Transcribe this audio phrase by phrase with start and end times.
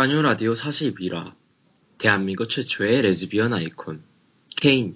[0.00, 1.34] 짜뉴 라디오 42라
[1.98, 4.02] 대한민국 최초의 레즈비언 아이콘
[4.56, 4.94] 케인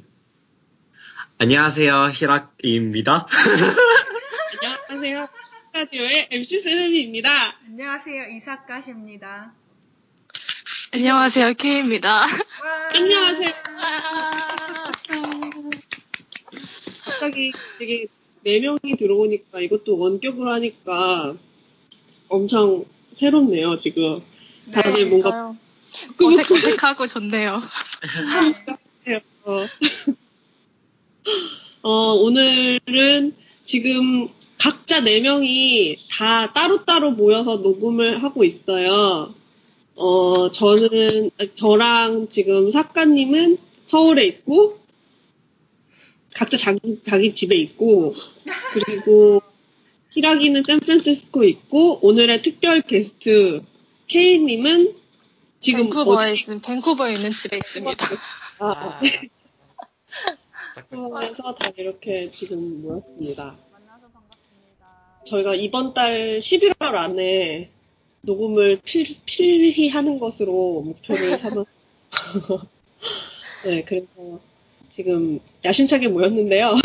[1.37, 3.27] 안녕하세요 히락입니다.
[4.89, 5.29] 안녕하세요
[5.75, 7.55] 라디오의 MC 세르미입니다.
[7.67, 9.53] 안녕하세요 이사카시입니다.
[10.95, 12.23] 안녕하세요 케이입니다.
[12.95, 13.49] 안녕하세요.
[17.05, 18.07] 갑자기 되게
[18.43, 21.37] 네 명이 들어오니까 이것도 원격으로 하니까
[22.31, 22.87] 엄청
[23.21, 24.23] 새롭네요 지금
[24.73, 25.55] 다들 네, 뭔가
[26.21, 27.63] 어색, 어색하고 좋네요.
[29.45, 29.67] 어,
[31.83, 33.35] 어, 오늘은
[33.67, 39.35] 지금 각자 4명이 다 따로따로 모여서 녹음을 하고 있어요.
[39.97, 43.59] 어, 저는, 저랑 지금 작가님은
[43.89, 44.79] 서울에 있고,
[46.35, 48.15] 각자 자기, 자기 집에 있고,
[48.73, 49.43] 그리고
[50.11, 53.63] 히라기는 샌프란시스코에 있고, 오늘의 특별 게스트,
[54.07, 54.97] 케이님은
[55.61, 58.05] 지금 밴쿠버에 있는 밴쿠버에 있는 집에 있습니다.
[58.59, 59.01] 아,
[60.91, 63.45] 그래서 다 이렇게 지금 모였습니다.
[63.73, 64.87] 만나서 반갑습니다
[65.27, 67.71] 저희가 이번 달 11월 안에
[68.23, 71.65] 녹음을 필, 필히 하는 것으로 목표를 삼아.
[73.65, 74.41] 네, 그래서
[74.95, 76.77] 지금 야심차게 모였는데요.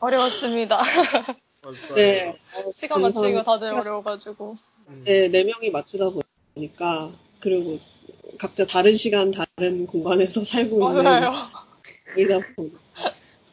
[0.00, 0.82] 어려웠습니다.
[1.94, 2.36] 네,
[2.72, 4.56] 시간 맞추기가 다들 어려워가지고.
[5.04, 6.10] 네, 네 명이 맞추다
[6.54, 7.78] 보니까 그리고
[8.38, 11.30] 각자 다른 시간 다른 공간에서 살고 있는 맞아요.
[12.56, 12.78] 보니까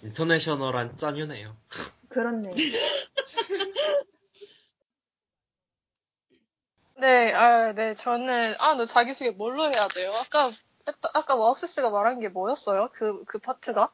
[0.04, 1.56] 인터내셔널한 짜뉴네요
[2.10, 2.54] 그렇네
[7.02, 10.12] 네, 아, 네, 저는 아, 너 자기소개 뭘로 해야 돼요?
[10.12, 10.52] 아까
[11.16, 12.90] 아까 와우스 씨가 말한 게 뭐였어요?
[12.94, 13.92] 그그 파트가?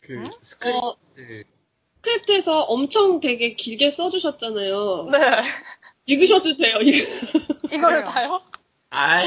[0.00, 1.44] 그 어, 스크립트
[1.96, 5.08] 스크립트에서 엄청 되게 길게 써주셨잖아요.
[5.10, 5.18] 네,
[6.06, 6.78] 읽으셔도 돼요.
[6.80, 7.08] 읽-
[7.72, 8.04] 이거를.
[8.04, 8.40] 다요?
[8.90, 9.22] 아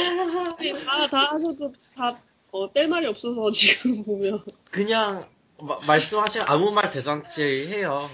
[0.86, 2.16] 다, 다 하셔도 다,
[2.52, 4.44] 어, 뺄 말이 없어서 지금 보면.
[4.70, 5.26] 그냥
[5.58, 8.08] 마- 말씀하시면 아무 말 대잔치 해요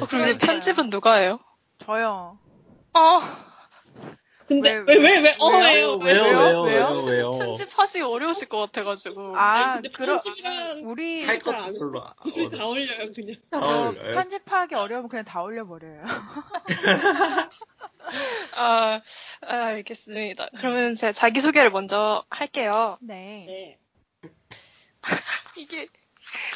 [0.00, 1.38] 어, 그럼 이 편집은 누가 해요?
[1.78, 2.38] 저요
[2.92, 3.20] 어,
[4.48, 5.96] 근데, 왜, 왜, 왜, 왜, 어, 왜요?
[5.96, 5.98] 왜요?
[5.98, 6.62] 왜요 왜요 왜요?
[6.64, 9.34] 왜요 왜요 편집하시기 어려우실 것 같아가지고.
[9.36, 10.20] 아 근데 그럼
[10.84, 13.36] 우리 할잘 것도 안 별로 우리 다 올려요, 그냥.
[13.50, 14.10] 다저 어울려요.
[14.10, 16.02] 편집하기 어려우면 그냥 다 올려버려요
[18.56, 19.00] 아,
[19.42, 20.48] 아, 알겠습니다.
[20.56, 22.98] 그러면 제가 자기소개를 먼저 할게요.
[23.00, 23.78] 네 네.
[25.56, 25.88] 이게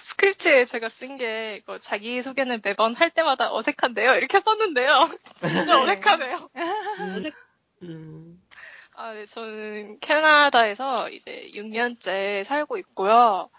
[0.03, 4.15] 스크립트에 제가 쓴 게 이거 자기소개는 매번 할 때마다 어색한데요.
[4.17, 5.11] 이렇게 썼는데요.
[5.41, 5.93] 진짜 네.
[5.93, 6.49] 어색하네요.
[7.83, 8.43] 음,
[8.95, 13.51] 아, 네, 저는 캐나다에서 이제 6년째 살고 있고요.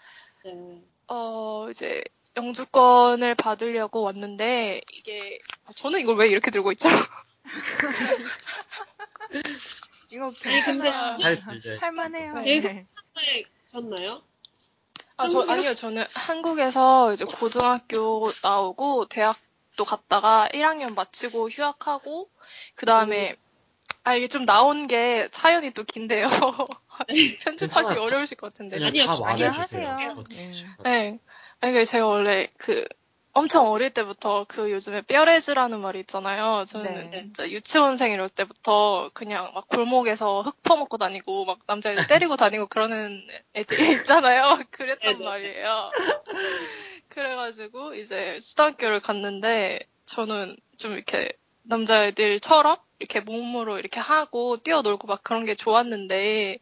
[0.44, 0.82] 네.
[1.08, 2.02] 어, 이제
[2.36, 6.88] 영주권을 받으려고 왔는데 이게 아, 저는 이걸 왜 이렇게 들고 있죠?
[10.10, 11.78] 이거 아니, 근데 괜찮아요 잘 들려요.
[11.80, 12.60] 할만해요 네.
[12.60, 12.86] 네.
[13.16, 14.22] 네, 셨나요?
[15.16, 15.74] 아, 저, 아니요.
[15.74, 22.28] 저는 한국에서 이제 고등학교 나오고 대학도 갔다가 1학년 마치고 휴학하고
[22.74, 23.36] 그 다음에
[24.02, 26.26] 아, 이게 좀 나온 게 사연이 또 긴데요.
[27.40, 27.98] 편집하시기.
[27.98, 28.84] 어려우실 것 같은데.
[28.84, 30.52] 아니요, 다 말해주세요 네.
[30.82, 31.18] 네.
[31.60, 32.84] 아니, 이게 제가 원래 그
[33.34, 36.64] 엄청 어릴 때부터 그 요즘에 뼈레즈라는 말이 있잖아요.
[36.66, 37.10] 저는 네.
[37.10, 43.26] 진짜 유치원생 이럴 때부터 그냥 막 골목에서 흙 퍼먹고 다니고 막 남자애들 때리고 다니고 그러는
[43.54, 44.60] 애들이 있잖아요.
[44.70, 45.24] 그랬단 네네.
[45.24, 45.90] 말이에요.
[47.08, 51.32] 그래가지고 이제 수단학교를 갔는데 저는 좀 이렇게
[51.64, 56.58] 남자애들처럼 이렇게 몸으로 이렇게 하고 뛰어놀고 막 그런 게 좋았는데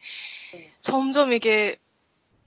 [0.81, 1.77] 점점 이게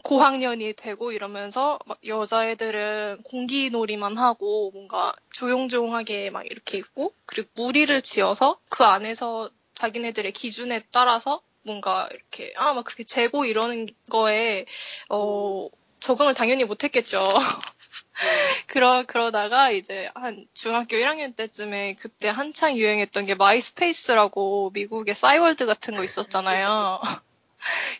[0.07, 8.59] 고학년이 되고 이러면서 막 여자애들은 공기놀이만 하고 뭔가 조용조용하게 막 이렇게 있고 그리고 무리를 지어서
[8.69, 14.67] 그 안에서 자기네들의 기준에 따라서 뭔가 이렇게 아 막 그렇게 재고 이러는 거에
[15.09, 15.69] 어
[15.99, 17.35] 적응을 당연히 못했겠죠.
[18.67, 25.97] 그러 그러다가 이제 한 중학교 1학년 때쯤에 그때 한창 유행했던 게 MySpace라고 미국의 싸이월드 같은
[25.97, 27.01] 거 있었잖아요.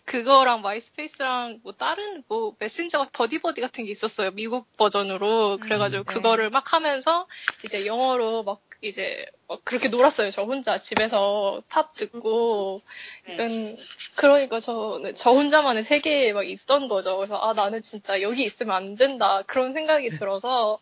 [0.05, 4.31] 그거랑 MySpace랑 뭐 다른 뭐 메신저가 버디버디 같은 게 있었어요.
[4.33, 5.59] 미국 버전으로.
[5.59, 6.15] 그래가지고 음, 네.
[6.15, 7.27] 그거를 막 하면서
[7.65, 10.31] 이제 영어로 막 이제 막 그렇게 놀았어요.
[10.31, 12.83] 저 혼자 집에서 팝 듣고.
[13.27, 13.37] 네.
[13.39, 13.77] 음,
[14.15, 17.17] 그러니까 저, 저 혼자만의 세계에 막 있던 거죠.
[17.17, 19.43] 그래서 아, 나는 진짜 여기 있으면 안 된다.
[19.43, 20.79] 그런 생각이 들어서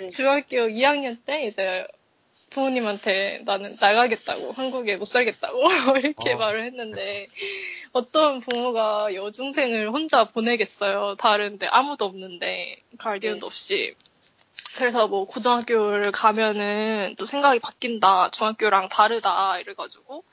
[0.00, 0.08] 네.
[0.08, 1.86] 중학교 2학년 때 이제
[2.54, 5.60] 부모님한테 나는 나가겠다고, 한국에 못 살겠다고
[5.98, 6.36] 이렇게 어.
[6.36, 7.26] 말을 했는데
[7.92, 11.16] 어떤 부모가 여중생을 혼자 보내겠어요.
[11.16, 13.46] 다른데 아무도 없는데 가이디언도 네.
[13.46, 13.94] 없이.
[14.76, 18.30] 그래서 뭐 고등학교를 가면은 또 생각이 바뀐다.
[18.30, 19.58] 중학교랑 다르다.
[19.60, 20.24] 이래가지고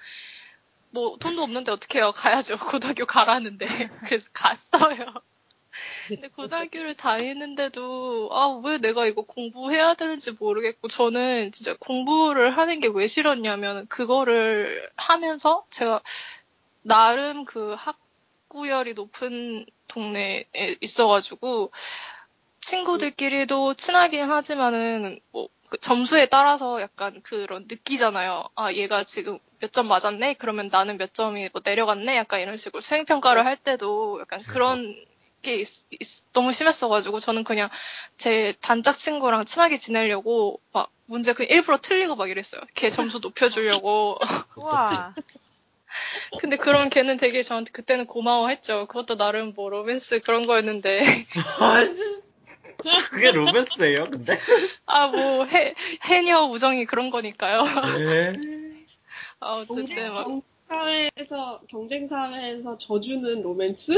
[0.91, 2.11] 뭐 돈도 없는데 어떻게 해요?
[2.13, 2.57] 가야죠.
[2.69, 3.67] 고등학교 가라는데.
[4.05, 5.13] 그래서 갔어요.
[6.07, 12.87] 근데 고등학교를 다니는데도 아 왜 내가 이거 공부해야 되는지 모르겠고 저는 진짜 공부를 하는 게
[12.89, 16.01] 왜 싫었냐면 그거를 하면서 제가
[16.83, 20.45] 나름 그 학구열이 높은 동네에
[20.81, 21.71] 있어가지고
[22.61, 28.43] 친구들끼리도 친하긴 하지만은 뭐 그 점수에 따라서 약간 그런 느끼잖아요.
[28.55, 30.33] 아 얘가 지금 몇 점 맞았네?
[30.33, 32.17] 그러면 나는 몇 점이 뭐 내려갔네?
[32.17, 34.93] 약간 이런 식으로 수행평가를 할 때도 약간 그런
[35.41, 37.69] 게 있, 있- 너무 심했어가지고 저는 그냥
[38.17, 42.61] 제 단짝 친구랑 친하게 지내려고 막 문제 그냥 일부러 틀리고 막 이랬어요.
[42.75, 44.17] 걔 점수 높여주려고.
[44.55, 45.13] 우와.
[46.39, 48.87] 근데 그런 걔는 되게 저한테 그때는 고마워했죠.
[48.87, 51.01] 그것도 나름 뭐 로맨스 그런 거였는데.
[51.59, 52.21] 아, 진-
[53.11, 54.39] 그게 로맨스예요, 근데?
[54.85, 57.63] 아, 뭐, 해, 해녀 우정이 그런 거니까요.
[57.97, 58.33] 네.
[59.39, 60.27] 아, 어쨌든 막.
[60.71, 63.91] 경쟁 사회에서 경쟁 사회에서 져주는 로맨스?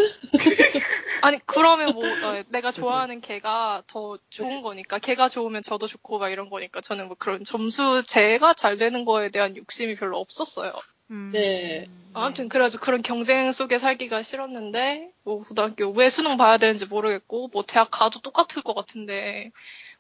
[1.22, 6.30] 아니, 그러면 뭐, 어, 내가 좋아하는 걔가 더 좋은 거니까, 걔가 좋으면 저도 좋고 막
[6.30, 10.74] 이런 거니까, 저는 뭐 그런 점수, 제가 잘 되는 거에 대한 욕심이 별로 없었어요.
[11.12, 11.30] 음.
[11.31, 11.88] 네.
[12.16, 17.64] 아무튼 그래가지고 그런 경쟁 속에 살기가 싫었는데, 뭐, 고등학교 왜 수능 봐야 되는지 모르겠고, 뭐,
[17.64, 19.52] 대학 가도 똑같을 것 같은데,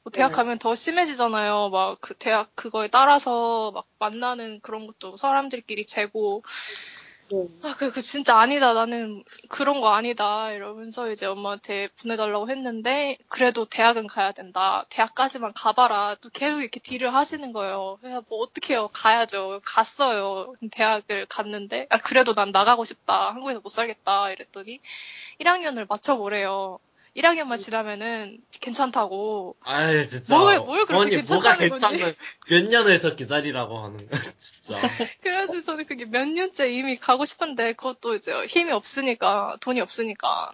[0.03, 0.35] 뭐, 대학 네.
[0.35, 1.69] 가면 더 심해지잖아요.
[1.69, 6.43] 막, 그 대학 그거에 따라서 막 만나는 그런 것도 사람들끼리 재고,
[7.31, 7.47] 네.
[7.63, 8.73] 아, 그, 그 진짜 아니다.
[8.73, 10.51] 나는 그런 거 아니다.
[10.51, 14.85] 이러면서 이제 엄마한테 보내달라고 했는데, 그래도 대학은 가야 된다.
[14.89, 16.17] 대학까지만 가봐라.
[16.21, 17.97] 또 계속 이렇게 딜을 하시는 거예요.
[18.01, 18.89] 그래서 뭐 어떡해요.
[18.89, 19.61] 가야죠.
[19.63, 20.53] 갔어요.
[20.71, 23.29] 대학을 갔는데, 아, 그래도 난 나가고 싶다.
[23.31, 24.31] 한국에서 못 살겠다.
[24.31, 24.81] 이랬더니,
[25.39, 26.79] 1학년을 맞춰보래요.
[27.15, 29.55] 1학년만 지나면은 괜찮다고.
[29.61, 30.35] 아유, 진짜.
[30.35, 31.87] 뭘- 뭘 그렇게 뭐가 괜찮다는 건지.
[31.87, 32.15] 괜찮은,
[32.49, 34.79] 몇 년을 더 기다리라고 하는 거야, 진짜.
[35.21, 40.51] 그래가지고 저는 그게 몇 년째 이미 가고 싶은데 그것도 이제 힘이 없으니까 돈이 없으니까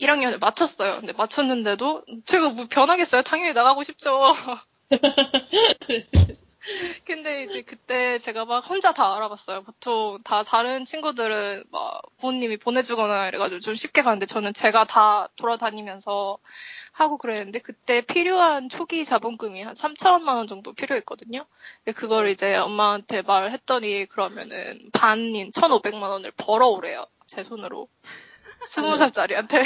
[0.00, 0.98] 1학년을 마쳤어요.
[1.00, 3.22] 근데 마쳤는데도 제가 뭐 변하겠어요?
[3.22, 4.20] 당연히 나가고 싶죠.
[7.04, 9.62] 근데 이제 그때 제가 막 혼자 다 알아봤어요.
[9.62, 16.38] 보통 다 다른 친구들은 막 부모님이 보내주거나 이래가지고 좀 쉽게 가는데 저는 제가 다 돌아다니면서
[16.92, 21.44] 하고 그랬는데 그때 필요한 초기 자본금이 한 3천만 원 정도 필요했거든요.
[21.96, 27.04] 그걸 이제 엄마한테 말을 했더니 그러면은 반인 1,500만 원을 벌어오래요.
[27.26, 27.88] 제 손으로.
[28.68, 29.64] 스무 살짜리한테.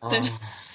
[0.00, 0.10] 아,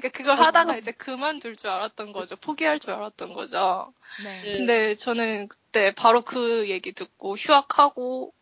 [0.00, 2.36] 그러니까 그걸 하다가 이제 그만둘 줄 알았던 거죠.
[2.36, 3.92] 포기할 줄 알았던 거죠.
[4.24, 4.42] 네.
[4.42, 4.58] 네.
[4.58, 8.32] 근데 저는 그때 바로 그 얘기 듣고 휴학하고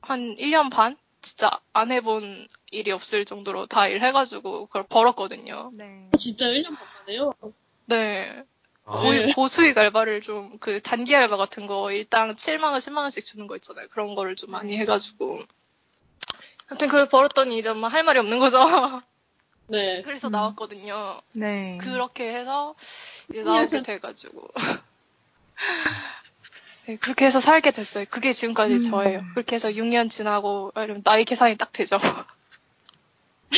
[0.00, 0.96] 한 1년 반?
[1.20, 5.70] 진짜 안 해본 일이 없을 정도로 다 일해가지고 그걸 벌었거든요.
[5.72, 6.10] 네.
[6.18, 7.32] 진짜 1년 반만에요?
[7.86, 8.44] 네.
[8.84, 13.24] 아, 거의 고수익 알바를 좀 그 단기 알바 같은 거 일당 7만 원, 10만 원씩
[13.24, 13.88] 주는 거 있잖아요.
[13.90, 15.40] 그런 거를 좀 많이 해가지고.
[16.68, 18.58] 아무튼 그걸 벌었더니 이제 엄마 할 말이 없는 거죠.
[19.66, 20.02] 네.
[20.02, 20.32] 그래서 음.
[20.32, 21.20] 나왔거든요.
[21.32, 21.78] 네.
[21.80, 22.74] 그렇게 해서
[23.30, 24.48] 이제 나오게 돼가지고.
[26.86, 28.04] 네, 그렇게 해서 살게 됐어요.
[28.10, 28.78] 그게 지금까지 음.
[28.90, 29.22] 저예요.
[29.32, 31.96] 그렇게 해서 6년 지나고 이러면 나이 계산이 딱 되죠.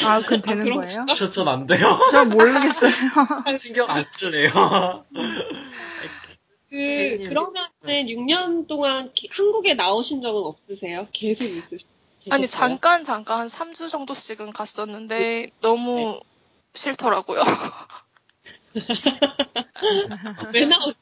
[0.03, 1.07] 아, 그건 되는 그럼- 거예요?
[1.17, 1.99] 저, 전 안 돼요.
[2.13, 2.93] 전 모르겠어요.
[3.59, 5.05] 신경 안 쓸래요.
[6.69, 7.19] 그, 네.
[7.29, 11.09] 그러면은 6년 동안 기- 한국에 나오신 적은 없으세요?
[11.13, 11.87] 계속 있으시죠?
[12.31, 16.21] 아니 잠깐 잠깐 한 3주 정도씩은 갔었는데 너무
[16.75, 17.41] 싫더라고요.
[20.53, 20.93] 왜 나오,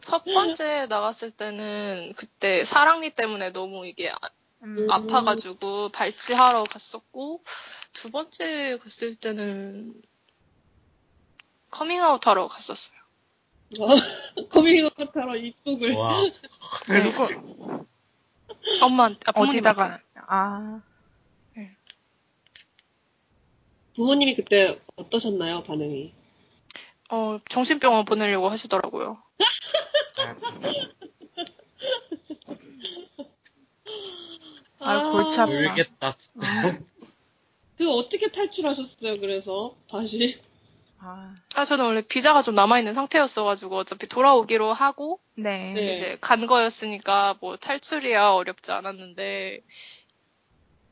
[0.00, 4.16] 첫 번째 나갔을 때는 그때 사랑니 때문에 너무 이게 아-
[4.62, 4.86] 음.
[4.90, 7.42] 아파가지고 발치하러 갔었고
[7.92, 9.92] 두 번째 갔을 때는
[11.70, 12.96] 커밍아웃 하러 갔었어요.
[14.50, 15.92] 커밍아웃 하러 입국을.
[15.94, 16.22] 와.
[16.86, 17.86] 누구,
[18.82, 19.40] 엄마한테 아.
[19.40, 20.82] 어디다가, 아,
[23.94, 26.12] 부모님이 그때 어떠셨나요, 반응이?
[27.10, 29.22] 어, 정신병원 보내려고 하시더라고요.
[34.80, 35.52] 아, 골치 아파.
[35.52, 36.46] 울겠다, 진짜.
[37.76, 39.76] 그 어떻게 탈출하셨어요, 그래서?
[39.90, 40.40] 다시.
[41.04, 45.72] 아, 아, 저는 원래 비자가 좀 남아있는 상태였어가지고 어차피 돌아오기로 하고 네.
[45.72, 45.94] 네.
[45.94, 49.62] 이제 간 거였으니까 뭐 탈출이야 어렵지 않았는데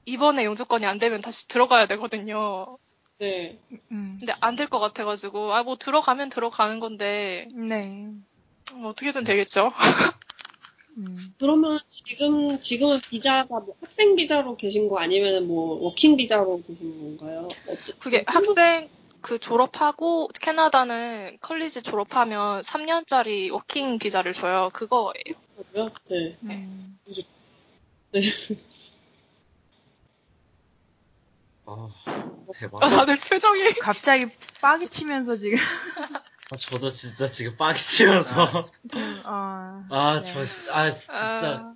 [0.06, 2.78] 이번에 영주권이 안 되면 다시 들어가야 되거든요.
[3.18, 3.58] 네.
[3.92, 4.16] 음.
[4.18, 8.08] 근데 안 될 것 같아가지고 아 뭐 들어가면 들어가는 건데 네.
[8.74, 9.70] 뭐 어떻게든 되겠죠.
[10.96, 11.16] 음.
[11.38, 17.46] 그러면 지금, 지금은 비자가 뭐 학생 비자로 계신 거 아니면 뭐 working 비자로 계신 건가요?
[17.68, 18.88] 어째- 그게 학생
[19.22, 24.70] 그 졸업하고 캐나다는 college 졸업하면 3년짜리 working 비자를 줘요.
[24.72, 25.12] 그거예요.
[25.56, 25.90] 한국이요?
[26.08, 26.38] 네.
[26.42, 26.98] 음.
[31.66, 31.88] 아,
[32.58, 32.82] 대박.
[32.82, 33.74] 아, 다들 표정이.
[33.80, 34.26] 갑자기
[34.60, 35.58] 빡이 치면서 지금.
[36.50, 38.42] 아, 저도 진짜 지금 빡이 치면서.
[39.24, 40.32] 어, 아, 네.
[40.32, 41.16] 저, 시- 아, 진짜.
[41.16, 41.74] 아,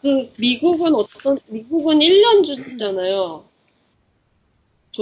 [0.00, 3.48] 그 미국은 어떤 미국은 1년 주잖아요.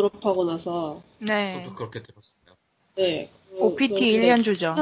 [0.00, 1.02] 졸업하고 나서.
[1.20, 1.62] 네.
[1.64, 2.56] 저도 그렇게 들었어요.
[2.96, 3.30] 네.
[3.50, 4.74] 그- OPT 그런데 1년 주죠.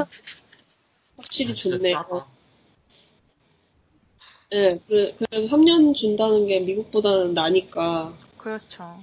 [1.17, 2.25] 확실히 아, 좋네요.
[4.51, 8.13] 네, 그, 그래도 3년 준다는 게 미국보다는 나니까.
[8.37, 8.99] 그렇죠.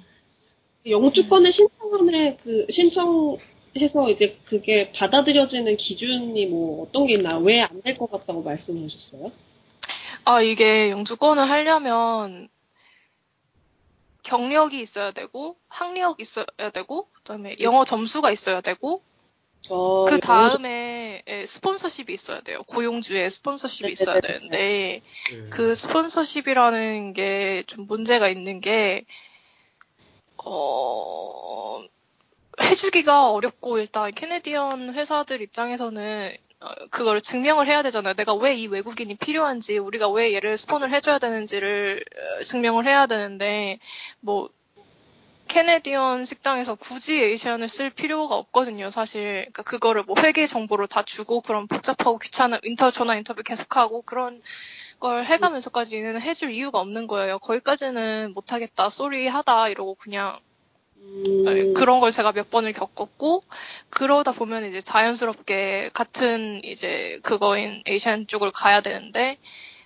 [0.87, 7.39] 영주권을 신청하는 그, 신청해서 이제 그게 받아들여지는 기준이 뭐 어떤 게 있나요?
[7.39, 9.33] 왜안 될 것 같다고 말씀하셨어요?
[10.25, 12.49] 아, 이게 영주권을 하려면
[14.23, 19.03] 경력이 있어야 되고, 학력이 있어야 되고, 그다음에 영어 점수가 있어야 되고,
[19.63, 22.63] 저그 다음에 예, 스폰서십이 있어야 돼요.
[22.67, 24.21] 고용주의 스폰서십이 있어야 네네네.
[24.21, 29.05] 되는데, 그, 그 스폰서십이라는 게 좀 문제가 있는 게,
[30.45, 31.83] 어,
[32.63, 38.15] 해주기가 어렵고, 일단 Canadian 회사들 입장에서는 어, 그걸 증명을 해야 되잖아요.
[38.15, 42.05] 내가 왜 이 외국인이 필요한지, 우리가 왜 얘를 스폰을 해줘야 되는지를
[42.41, 43.79] 어, 증명을 해야 되는데,
[44.21, 44.49] 뭐,
[45.49, 49.23] Canadian 식당에서 굳이 Asian을 쓸 필요가 없거든요, 사실.
[49.53, 54.41] 그러니까 그거를 뭐 회계 정보를 다 주고, 그런 복잡하고 귀찮은 인터, 전화 인터뷰 계속하고, 그런
[55.01, 57.39] 걸 해가면서까지는 해줄 이유가 없는 거예요.
[57.41, 60.39] 거기까지는 못하겠다, sorry 하다, 이러고 그냥
[61.03, 63.43] 음, 네, 그런 걸 제가 몇 번을 겪었고
[63.91, 69.39] 그러다 보면 이제 자연스럽게 같은 이제 그거인 에이시안 쪽을 가야 되는데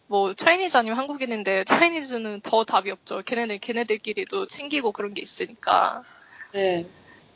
[0.06, 3.22] 뭐 차이니즈 아니면 한국인인데 차이니즈는 더 답이 없죠.
[3.22, 6.02] 걔네들 걔네들끼리도 챙기고 그런 게 있으니까.
[6.52, 6.86] 네.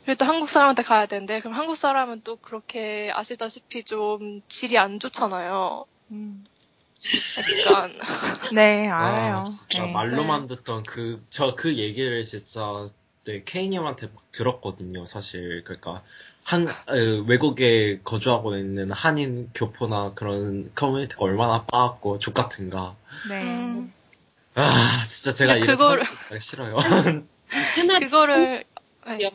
[0.05, 4.99] 그리고 또 한국 사람한테 가야 되는데 그럼 한국 사람은 또 그렇게 아시다시피 좀 질이 안
[4.99, 5.85] 좋잖아요.
[6.11, 6.45] 음.
[7.37, 7.93] 약간
[8.53, 9.35] 네, 알아요.
[9.37, 9.93] 아, 진짜 네.
[9.93, 12.85] 말로만 듣던 그, 저그 얘기를 진짜,
[13.25, 15.63] 네, 케이님한테 막 들었거든요, 사실.
[15.63, 16.01] 그러니까,
[16.43, 22.95] 한, 에, 외국에 거주하고 있는 한인 교포나 그런 커뮤니티가 얼마나 빠았고, 족 같은가.
[23.29, 23.41] 네.
[23.43, 23.93] 음.
[24.55, 26.77] 아, 진짜 제가 한국 가기 싫어요.
[27.75, 28.63] 캐나, 그거를
[29.05, 29.31] 네.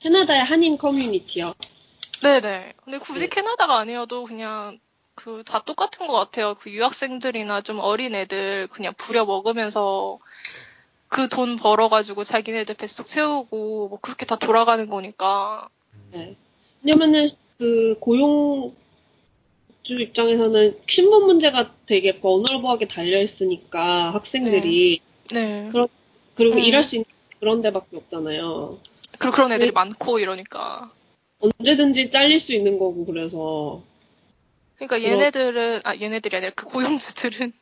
[0.00, 1.54] 캐나다의 한인 커뮤니티요.
[2.22, 2.74] 네네.
[2.84, 3.28] 근데 굳이 네.
[3.28, 4.78] 캐나다가 아니어도 그냥
[5.14, 6.54] 그 다 똑같은 것 같아요.
[6.54, 10.18] 그 유학생들이나 좀 어린 애들 그냥 부려 먹으면서
[11.12, 15.68] 그 돈 벌어가지고 자기네들 뱃속 채우고 뭐 그렇게 다 돌아가는 거니까.
[16.10, 16.34] 네.
[16.82, 17.28] 왜냐면은
[17.58, 18.74] 그 고용
[19.82, 25.00] 주 입장에서는 신분 문제가 되게 버널버하게 달려 있으니까 학생들이
[25.32, 25.68] 네.
[25.70, 25.88] 그럼-
[26.34, 26.58] 그리고 음.
[26.60, 27.04] 일할 수 있는
[27.40, 28.78] 그런 데밖에 없잖아요.
[29.18, 29.72] 그리고 그런 애들이 네.
[29.72, 30.90] 많고 이러니까.
[31.40, 33.82] 언제든지 잘릴 수 있는 거고 그래서
[34.76, 37.52] 그러니까 얘네들은 아 얘네들이 아니라 그 고용주들은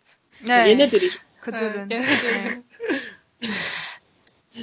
[0.46, 0.68] 네.
[0.70, 1.88] 얘네들이 그들은.
[1.88, 2.64] 네, 얘네들은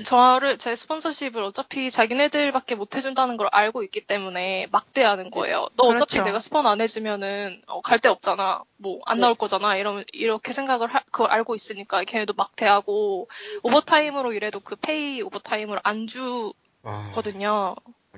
[0.03, 5.69] 저를 제 스폰서십을 어차피 자기네들밖에 못 해준다는 걸 알고 있기 때문에 막대하는 거예요.
[5.77, 6.23] 너 어차피 그렇죠.
[6.25, 8.61] 내가 스폰 안 해주면은 어, 갈 데 없잖아.
[8.77, 9.77] 뭐 안 나올 거잖아.
[9.77, 13.29] 이러면 이렇게 생각을 하- 그걸 알고 있으니까 걔네도 막대하고
[13.63, 17.73] overtime으로 일해도 그 pay overtime을 안 주거든요.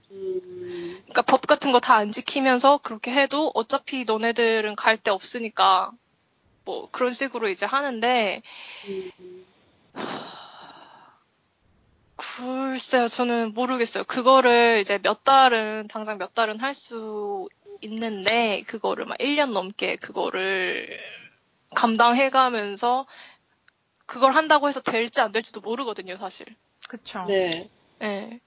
[0.09, 5.91] 그러니까 법 같은 거 다 안 지키면서 그렇게 해도 어차피 너네들은 갈 데 없으니까
[6.65, 8.41] 뭐 그런 식으로 이제 하는데
[8.87, 9.11] 음,
[12.19, 14.03] 글쎄요, 저는 모르겠어요.
[14.03, 17.47] 그거를 이제 몇 달은, 당장 몇 달은 할 수
[17.81, 20.99] 있는데, 그거를 막 1년 넘게 그거를
[21.75, 23.05] 감당해가면서,
[24.05, 26.45] 그걸 한다고 해서 될지 안 될지도 모르거든요, 사실.
[26.89, 27.23] 그쵸.
[27.27, 27.69] 네.
[28.01, 28.39] 예.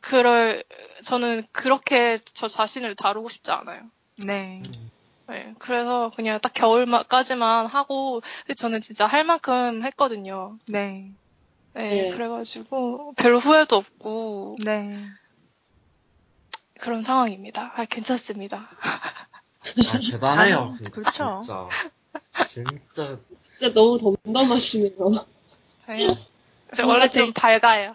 [0.00, 0.64] 그럴,
[1.04, 3.82] 저는 그렇게 저 자신을 다루고 싶지 않아요.
[4.24, 4.60] 네.
[4.62, 4.90] 음.
[5.32, 5.54] 예.
[5.58, 8.22] 그래서 그냥 딱 겨울까지만 하고,
[8.56, 10.56] 저는 진짜 할 만큼 했거든요.
[10.66, 11.10] 네.
[11.78, 12.02] 예.
[12.02, 12.10] 네.
[12.10, 15.04] 그래가지고, 별로 후회도 없고, 네.
[16.80, 17.72] 그런 상황입니다.
[17.76, 18.68] 아, 괜찮습니다.
[19.86, 20.58] 아, 대단해요.
[20.58, 21.40] 아니, 근데 그렇죠.
[21.42, 21.68] 진짜.
[22.46, 23.18] 진짜.
[23.58, 25.26] 진짜 너무 덤덤하시네요.
[26.74, 27.94] 저 원래 좀 밝아요.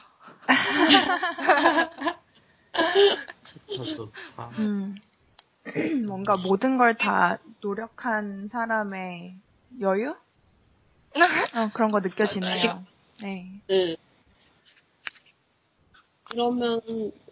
[3.68, 4.50] 좋다, 좋다.
[4.58, 4.96] 음.
[6.08, 9.36] 뭔가 모든 걸 다 노력한 사람의
[9.80, 10.16] 여유?
[11.56, 12.84] 어, 그런 거 느껴지네요.
[13.24, 13.46] 네.
[13.68, 13.96] 네.
[16.25, 16.82] 그러면,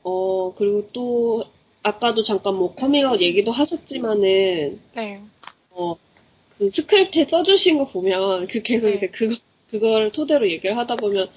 [0.03, 1.43] 어, 그리고 또,
[1.83, 5.21] 아까도 잠깐 뭐 커밍아웃 얘기도 하셨지만은, 네.
[5.71, 5.95] 어,
[6.57, 8.95] 그 스크립트에 써주신 거 보면, 그 계속 네.
[8.95, 9.35] 이제 그거,
[9.69, 11.27] 그걸 토대로 얘기를 하다 보면,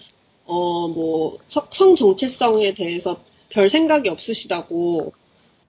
[0.44, 5.12] 어, 뭐, 성, 성 정체성에 대해서 별 생각이 없으시다고,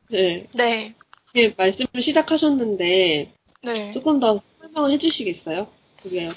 [0.10, 0.94] 네, 네.
[1.34, 3.32] 이렇게 말씀을 시작하셨는데,
[3.64, 3.92] 네.
[3.94, 5.68] 조금 더 설명을 해주시겠어요?
[6.04, 6.30] 그게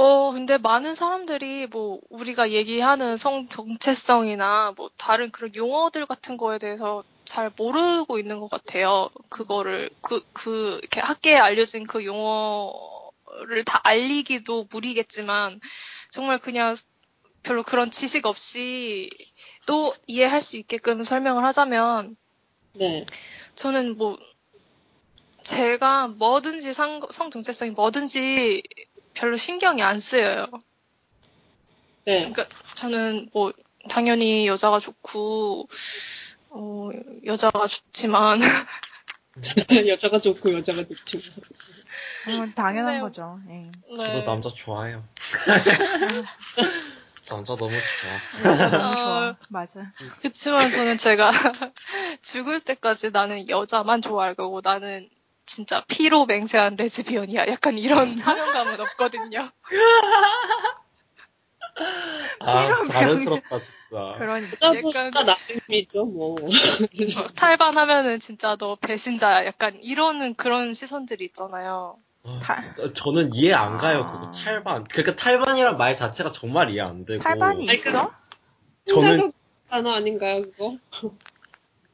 [0.00, 6.56] 어, 근데 많은 사람들이 뭐 우리가 얘기하는 성 정체성이나 뭐 다른 그런 용어들 같은 거에
[6.56, 9.10] 대해서 잘 모르고 있는 것 같아요.
[9.28, 15.60] 그거를 그, 그 이렇게 학계에 알려진 그 용어를 다 알리기도 무리겠지만
[16.08, 16.74] 정말 그냥
[17.42, 19.10] 별로 그런 지식 없이
[19.66, 22.16] 또 이해할 수 있게끔 설명을 하자면
[22.72, 23.04] 네.
[23.54, 24.18] 저는 뭐
[25.44, 28.62] 제가 뭐든지 상, 성 정체성이 뭐든지
[29.20, 30.46] 별로 신경이 안 쓰여요.
[32.06, 32.30] 네.
[32.30, 33.52] 그러니까 저는 뭐
[33.90, 35.68] 당연히 여자가 좋고
[36.50, 36.90] 어,
[37.26, 38.40] 여자가 좋지만
[39.88, 41.24] 여자가 좋고 여자가 좋지만.
[42.28, 43.38] 어, 당연한 근데- 거죠.
[43.50, 43.70] 예.
[43.96, 44.24] 저도 네.
[44.24, 45.04] 남자 좋아해요.
[47.28, 48.50] 남자 너무 좋아.
[48.52, 48.92] 여자 너무 어.
[48.94, 49.36] 좋아.
[49.48, 49.92] 맞아.
[50.20, 51.30] 그렇지만 저는 제가
[52.22, 55.08] 죽을 때까지 나는 여자만 좋아할 거고 나는
[55.50, 57.48] 진짜 피로 맹세한 레즈비언이야.
[57.48, 59.50] 약간 이런 사명감은 없거든요.
[62.40, 64.14] 아, 이런 자연스럽다, 진짜.
[64.18, 64.76] 그러니까.
[64.76, 66.36] 약간- 나름이죠, 뭐.
[67.16, 69.44] 어, 탈반하면은 진짜 너 배신자야.
[69.44, 71.96] 약간 이러는 그런 시선들이 있잖아요.
[72.22, 74.12] 아, 탈- 저- 저는 이해 안 가요, 아.
[74.12, 74.84] 그거 탈반.
[74.84, 77.20] 그러니까 탈반이란 말 자체가 정말 이해 안 되고.
[77.22, 78.12] 탈반이 있어?
[78.86, 79.32] 저는
[79.68, 80.76] 단어 아닌가요, 그거?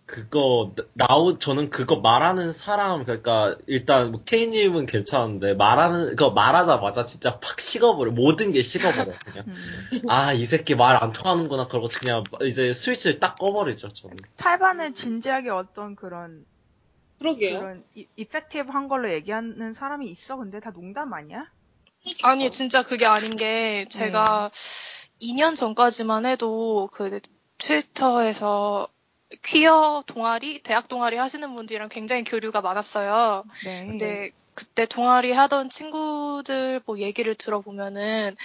[0.07, 7.41] 그거 나오 저는 그거 말하는 사람 그러니까 일단 뭐 K님은 괜찮은데 말하는 그거 말하자마자 진짜
[7.41, 10.03] 팍 식어버려 모든 게 식어버려 그냥 음.
[10.09, 15.97] 아이 새끼 말 안 통하는구나 그러고 그냥 이제 스위치를 딱 꺼버리죠 저는 탈반을 진지하게 어떤
[15.97, 16.47] 그런
[17.19, 17.59] 그러게요.
[17.61, 20.37] 그런 이, 이펙티브한 걸로 얘기하는 사람이 있어.
[20.37, 21.47] 근데 다 농담 아니야?
[22.23, 24.51] 아니 진짜 그게 아닌 게 제가
[25.21, 27.21] 2년 전까지만 해도 그
[27.59, 28.89] 트위터에서
[29.43, 33.45] 퀴어 동아리, 대학 동아리 하시는 분들이랑 굉장히 교류가 많았어요.
[33.65, 33.87] 네.
[33.87, 38.37] 근데 그때 동아리 하던 친구들 뭐 얘기를 들어보면은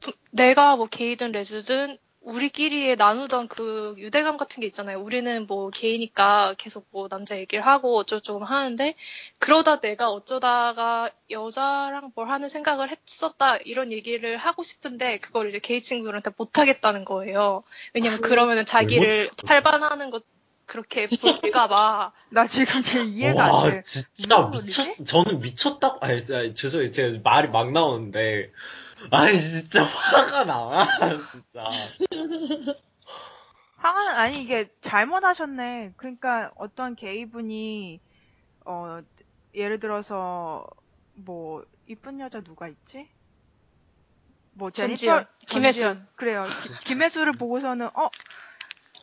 [0.00, 4.98] 부- 내가 뭐 게이든 레즈든 우리끼리 나누던 그 유대감 같은 게 있잖아요.
[5.00, 8.94] 우리는 뭐 게이니까 계속 뭐 남자 얘기를 하고 어쩌고저쩌고 하는데
[9.38, 15.80] 그러다 내가 어쩌다가 여자랑 뭘 하는 생각을 했었다 이런 얘기를 하고 싶은데 그걸 이제 게이
[15.80, 17.62] 친구들한테 못 하겠다는 거예요.
[17.94, 20.24] 왜냐면 그러면은 자기를 탈반하는 것
[20.66, 22.10] 그렇게 볼까봐.
[22.30, 23.82] 나 지금 제 이해가 와 안 돼.
[23.82, 24.50] 진짜?
[24.50, 28.50] 미쳤 저는 미쳤다고 아니, 아니 죄송해요 제가 말이 막 나오는데
[29.10, 30.86] 아니 진짜 화가 나
[31.30, 31.64] 진짜
[33.76, 35.92] 화가 나- 아니 이게 잘못하셨네.
[35.96, 38.00] 그러니까 어떤 게이분이
[38.66, 39.00] 어
[39.54, 40.66] 예를 들어서
[41.14, 43.08] 뭐 이쁜 여자 누가 있지?
[44.52, 45.96] 뭐 제니퍼 김혜수.
[46.16, 46.44] 그래요.
[46.62, 48.10] 기- 김혜수를 보고서는 어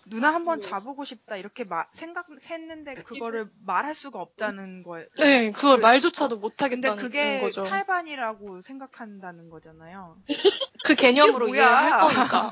[0.05, 5.07] 누나 한번 잡고 싶다 이렇게 마- 생각했는데 그거를 말할 수가 없다는 거예요.
[5.17, 7.63] 네, 그걸 그- 말조차도 못 근데 하겠다는 그게 거죠.
[7.63, 10.17] 탈반이라고 생각한다는 거잖아요.
[10.85, 11.47] 그 개념으로?
[11.49, 12.51] 이해할 거니까.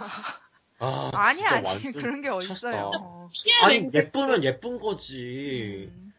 [0.79, 3.29] 아 아니 아니 그런 게 어딨어요.
[3.61, 6.13] 아니 예쁘면 예쁜 거지 음,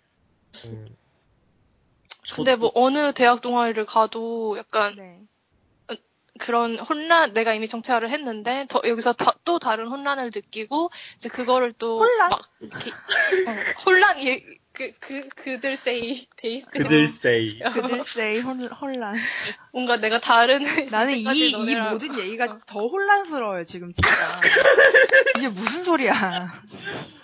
[0.66, 0.86] 음.
[2.34, 5.18] 근데 뭐 어느 대학 동아리를 가도 약간 네.
[6.42, 11.72] 그런 혼란, 내가 이미 정체화를 했는데 더, 여기서 더- 또 다른 혼란을 느끼고 이제 그거를
[11.72, 12.30] 또 혼란?
[12.30, 12.90] 막 이렇게
[13.46, 13.54] 어,
[13.86, 19.16] 혼란 예, 그, 그, 그들 세이 데이스 그들 세이 그들 say 혼, 혼란.
[19.72, 24.40] 뭔가 내가 다른 나는 이, 이 모든 얘기가 더 혼란스러워요, 지금 진짜.
[25.38, 26.50] 이게 무슨 소리야.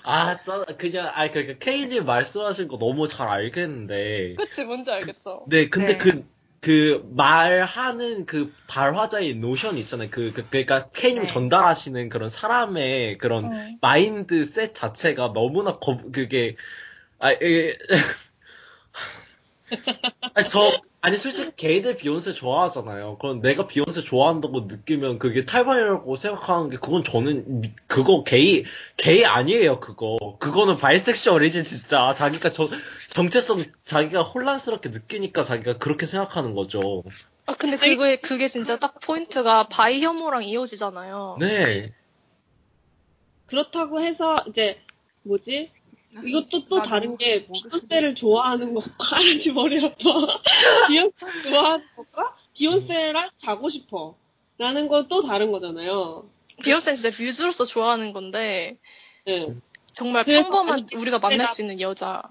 [0.05, 4.37] 아, 짜, 그냥, 아, 그니까, 케이님 말씀하신 거 너무 잘 알겠는데.
[4.37, 5.47] 그치 뭔지 알겠죠?
[5.49, 5.99] 네, 근데 네.
[5.99, 6.25] 그,
[6.61, 10.09] 그, 말하는 그 발화자의 notion 있잖아요.
[10.11, 11.27] 그, 그, 그니까, 케이님 네.
[11.27, 13.79] 전달하시는 그런 사람의 그런 응.
[13.81, 16.57] mindset 자체가 너무나 거, 그게,
[17.19, 17.77] 아, 예,
[20.35, 23.19] 아니, 저, 아니, 솔직히 게이들 비욘세 좋아하잖아요.
[23.19, 28.65] 그럼 내가 비욘세 좋아한다고 느끼면 그게 탈반이라고 생각하는 게, 그건 저는, 미- 그거 게이,
[28.97, 30.37] 게이 아니에요, 그거.
[30.39, 32.15] 그거는 bisexual이지, 진짜.
[32.15, 32.69] 자기가 저,
[33.09, 37.03] 정체성, 자기가 혼란스럽게 느끼니까 자기가 그렇게 생각하는 거죠.
[37.47, 41.39] 아 근데 그게 그게 진짜 딱 포인트가 bi 혐오랑 이어지잖아요.
[41.41, 41.93] 네.
[43.47, 44.79] 그렇다고 해서 이제
[45.23, 45.71] 뭐지?
[46.25, 47.47] 이것도 또 다른 게.
[47.47, 49.97] 비욘세를 좋아하는 것과 아지 머리 아파.
[50.89, 54.17] 비욘세 좋아하는 것과 비욘세랑 자고 싶어.
[54.59, 56.29] 라는 건 또 다른 거잖아요.
[56.65, 58.79] 비욘세는 진짜 뮤즈로서 좋아하는 건데
[59.25, 59.47] 네.
[59.93, 62.23] 정말 평범한 아니, 우리가 만날 내가- 수 있는 여자.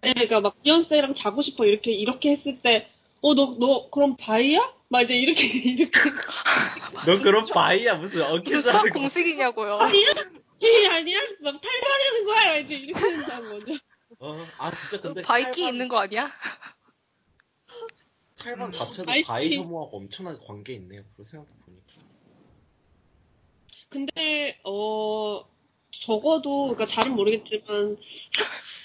[0.00, 2.88] 네, 그러니까 막 비욘세랑 자고 싶어 이렇게 이렇게 했을 때,
[3.20, 4.72] 어 너너 그럼 바이야?
[4.90, 5.90] 막 이제 이렇게 이렇게
[7.06, 9.00] 너 그런 바이야, 무슨, 무슨 어깨 수학 자는 거.
[9.00, 9.74] 공식이냐고요.
[9.78, 10.04] 아니
[10.62, 10.68] 야?
[10.68, 11.18] 이 아니야?
[11.40, 12.56] 막 탈발하는 거야?
[12.58, 13.74] 이제 이렇게 된다는 거죠.
[14.20, 16.30] 어, 아 진짜 근데 바이키 탈반- 있는 거 아니야?
[18.38, 19.26] 탈반 자체도 바이키.
[19.26, 21.02] bi 혐오하고 엄청나게 관계 있네요.
[21.14, 21.84] 그런 생각해 보니까.
[23.90, 25.44] 근데 어
[26.04, 27.96] 적어도 그러니까 잘은 모르겠지만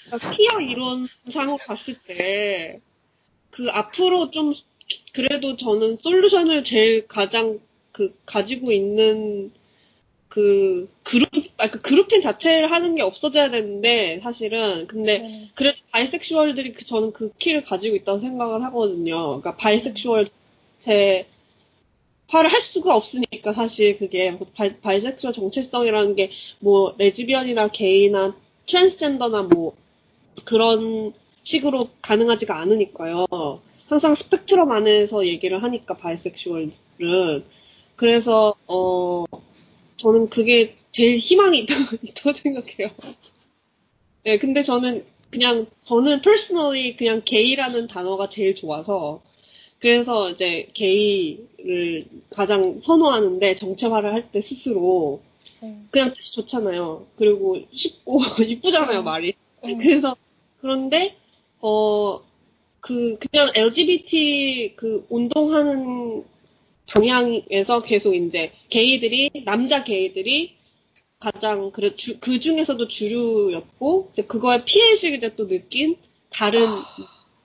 [0.06, 2.80] 그러니까 퀴어 이론상으로 봤을 때
[3.50, 4.52] 그 앞으로 좀
[5.12, 7.60] 그래도 저는 solution을 제일 가장
[7.92, 9.52] 그 가지고 있는
[10.34, 17.12] 그 그룹 아그 grouping 자체를 하는 게 없어져야 되는데 사실은 근데 그래도 bisexual들이 그 저는
[17.12, 19.14] 그 key를 가지고 있다고 생각을 하거든요.
[19.40, 20.28] 그러니까 bisexual
[20.84, 29.76] 정체화를 할 수가 없으니까 사실 그게 bi, bisexual 정체성이라는 게 뭐 레즈비언이나 게이나 트랜스젠더나 뭐
[30.44, 31.12] 그런
[31.44, 33.26] 식으로 가능하지가 않으니까요.
[33.88, 36.72] 항상 스펙트럼 안에서 얘기를 하니까 bisexual은
[37.96, 39.24] 그래서 어
[40.04, 42.90] 저는 그게 제일 희망이 있다고, 있다고 생각해요.
[44.24, 49.22] 네, 근데 저는 그냥 저는 personally 그냥 게이라는 단어가 제일 좋아서
[49.80, 55.22] 그래서 이제 게이를 가장 선호하는데 정체화를 할 때 스스로
[55.62, 55.88] 음.
[55.90, 57.06] 그냥 뜻이 좋잖아요.
[57.16, 59.04] 그리고 쉽고 이쁘잖아요 음.
[59.04, 59.34] 말이.
[59.64, 59.78] 음.
[59.78, 60.14] 그래서
[60.60, 61.16] 그런데
[61.60, 62.20] 어
[62.84, 66.22] 그 그냥 LGBT 그 운동하는
[66.92, 70.56] 방향에서 계속 이제 게이들이 남자 게이들이
[71.18, 75.96] 가장 그래 주- 그 중에서도 주류였고 이제 그거에 피해의식을 이제 또 느낀
[76.30, 76.60] 다른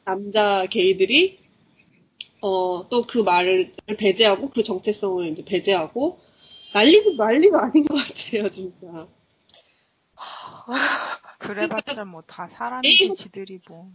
[0.05, 1.39] 남자 게이들이
[2.41, 6.19] 어 또 그 말을 배제하고 그 정체성을 이제 배제하고
[6.73, 9.07] 난리도 난리가 아닌 것 같아요 진짜.
[11.39, 13.13] 그래봤자 뭐 다 사람이지.
[13.15, 13.91] 지들이 뭐.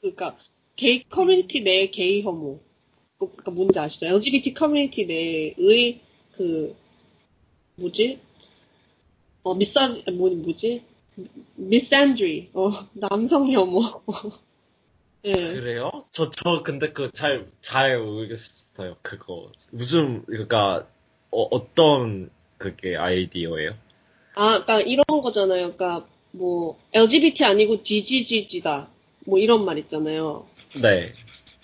[0.00, 0.36] 그러니까
[0.76, 2.60] 게이 커뮤니티 내 게이 혐오.
[3.20, 4.06] 그- 그러니까 뭔지 아시죠?
[4.06, 6.00] LGBT 커뮤니티 내의
[6.36, 6.74] 그
[7.76, 8.18] 뭐지?
[9.42, 10.82] 어 미사 뭐 뭐지?
[11.56, 12.50] 미산드리.
[12.54, 14.02] 어 남성 혐오.
[15.24, 15.32] 예.
[15.32, 15.90] 그래요?
[16.10, 18.96] 저, 저, 근데 그 잘, 잘 모르겠어요.
[19.02, 19.52] 그거.
[19.70, 20.86] 무슨, 그러니까,
[21.30, 23.72] 어, 어떤, 그게 아이디어예요?
[24.34, 25.74] 아, 그러니까 이런 거잖아요.
[25.74, 28.88] 그러니까 뭐 LGBT 아니고 GGGG다.
[29.26, 30.46] 뭐 이런 말 있잖아요.
[30.80, 31.12] 네.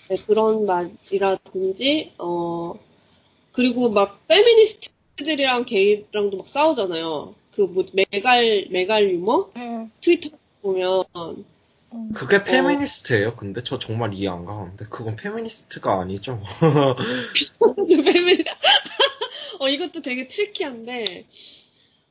[0.09, 2.75] 네, 그런 말이라든지 어
[3.53, 7.35] 그리고 막 페미니스트들이랑 게이랑도 막 싸우잖아요.
[7.53, 9.91] 그 뭐 메갈 메갈 유머 음.
[10.03, 10.31] 트위터
[10.63, 11.05] 보면
[11.95, 12.13] 음.
[12.15, 13.37] 그게 페미니스트예요?
[13.37, 14.87] 근데 저 정말 이해 안 가는데.
[14.91, 16.41] 그건 페미니스트가 아니죠.
[17.89, 18.45] 페미
[19.61, 21.27] 어 이것도 되게 tricky한데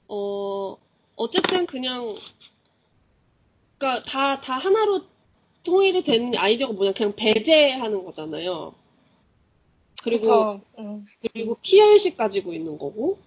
[0.08, 0.78] 어
[1.16, 2.18] 어쨌든 그냥
[3.78, 5.04] 그러니까 다 다 하나로
[5.66, 8.74] 통일이 되는 아이디어가 뭐냐 그냥 배제하는 거잖아요.
[10.04, 10.62] 그리고 그쵸.
[10.80, 11.06] 음.
[11.34, 13.18] 그리고 피해의식 가지고 있는 거고,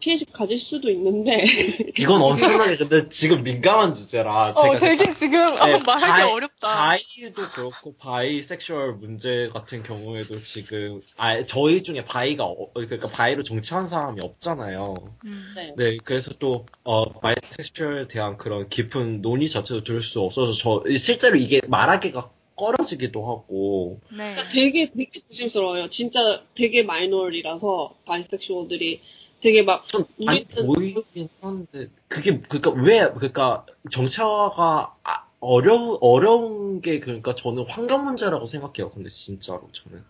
[0.00, 1.44] 피해의식 가질 수도 있는데,
[1.98, 4.50] 이건 엄청나게 근데 지금 민감한 주제라.
[4.50, 6.74] 어, 제가 되게 지금 아, 네, 말하기 bi- 어렵다.
[6.76, 13.86] bi도 그렇고 bisexual 문제 같은 경우에도 지금 아 저희 중에 bi가 어, 그러니까 bi로 정체화한
[13.86, 14.96] 사람이 없잖아요.
[15.24, 15.52] 음.
[15.54, 15.74] 네.
[15.76, 21.36] 네, 그래서 또 어, 바이섹슈얼에 대한 그런 깊은 논의 자체도 들을 수 없어서 저 실제로
[21.36, 24.34] 이게 말하기가 꺼려지기도 하고 네.
[24.34, 25.88] 그러니까 되게, 되게 조심스러워요.
[25.88, 29.00] 진짜 되게 마이너리라서, 바이섹슈얼들이
[29.42, 36.80] 되게 막, 좀 많이 우리는- 보이긴 하는데 그게 그러니까 왜 그러니까 정체화가 아, 어려 어려운
[36.82, 38.90] 게 그러니까 저는 환경 문제라고 생각해요.
[38.90, 40.02] 근데 진짜로 저는.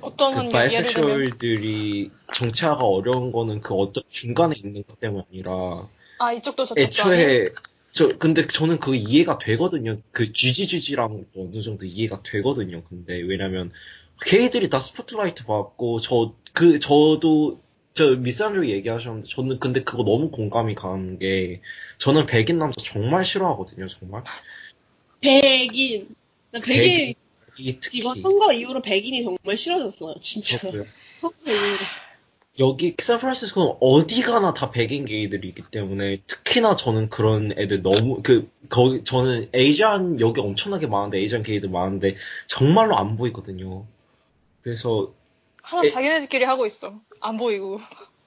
[0.00, 5.88] 어떤 그 바이섹슈얼들이 정체화가 어려운 거는 그 어떤 중간에 있는 것 때문이 아니라
[6.18, 6.80] 아 이쪽도 저쪽도?
[6.80, 7.48] 애초에
[7.90, 9.98] 저 근데 저는 그 이해가 되거든요.
[10.12, 12.82] 그 쥐지쥐지랑 어느 정도 이해가 되거든요.
[12.88, 13.70] 근데 왜냐면
[14.22, 17.60] 걔들이 다 스포트라이트 받고 저 그 저도
[17.94, 21.60] 저 미산드로 얘기하셨는데 저는 근데 그거 너무 공감이 가는 게
[21.98, 23.86] 저는 백인 남자 정말 싫어하거든요.
[23.88, 24.24] 정말
[25.20, 26.14] 백인.
[26.50, 27.14] 나 백인,
[27.58, 30.58] 이 특히 이번 선거 이후로 백인이 정말 싫어졌어요, 진짜.
[30.66, 30.84] 이후로.
[32.58, 39.04] 여기 샌프란시스코는 어디 가나 다 백인 게이들이기 때문에 특히나 저는 그런 애들 너무 그 거기
[39.04, 43.86] 저는 Asian 여기 엄청나게 많은데 Asian 게이들 많은데 정말로 안 보이거든요.
[44.60, 45.14] 그래서
[45.72, 47.00] 하나 에- 자기네들끼리 하고 있어.
[47.20, 47.80] 안 보이고.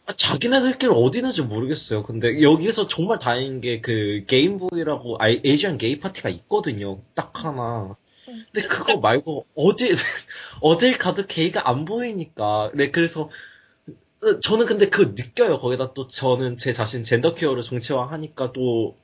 [0.07, 2.03] 아, 자기네들끼리 어디 있는지 모르겠어요.
[2.03, 7.01] 근데 여기서 정말 다행인 게 그 Gameboi라고 아이- Asian 게이 파티가 있거든요.
[7.13, 7.95] 딱 하나.
[8.25, 9.89] 근데 그거 말고 어디
[10.61, 12.71] 어딜 가도 게이가 안 보이니까.
[12.73, 13.29] 네 그래서
[14.23, 15.59] 어, 저는 근데 그거 느껴요.
[15.59, 18.95] 거기다 또 저는 제 자신 젠더 케어를 정체화하니까 또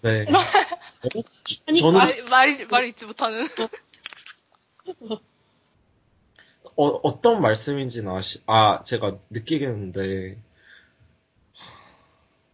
[0.00, 0.24] 네.
[0.26, 1.22] 어?
[1.66, 3.46] 아니, 저는 말, 말, 말 잊지 못하는.
[6.76, 10.38] 어, 어떤 말씀인지는 아시, 아, 제가 느끼겠는데,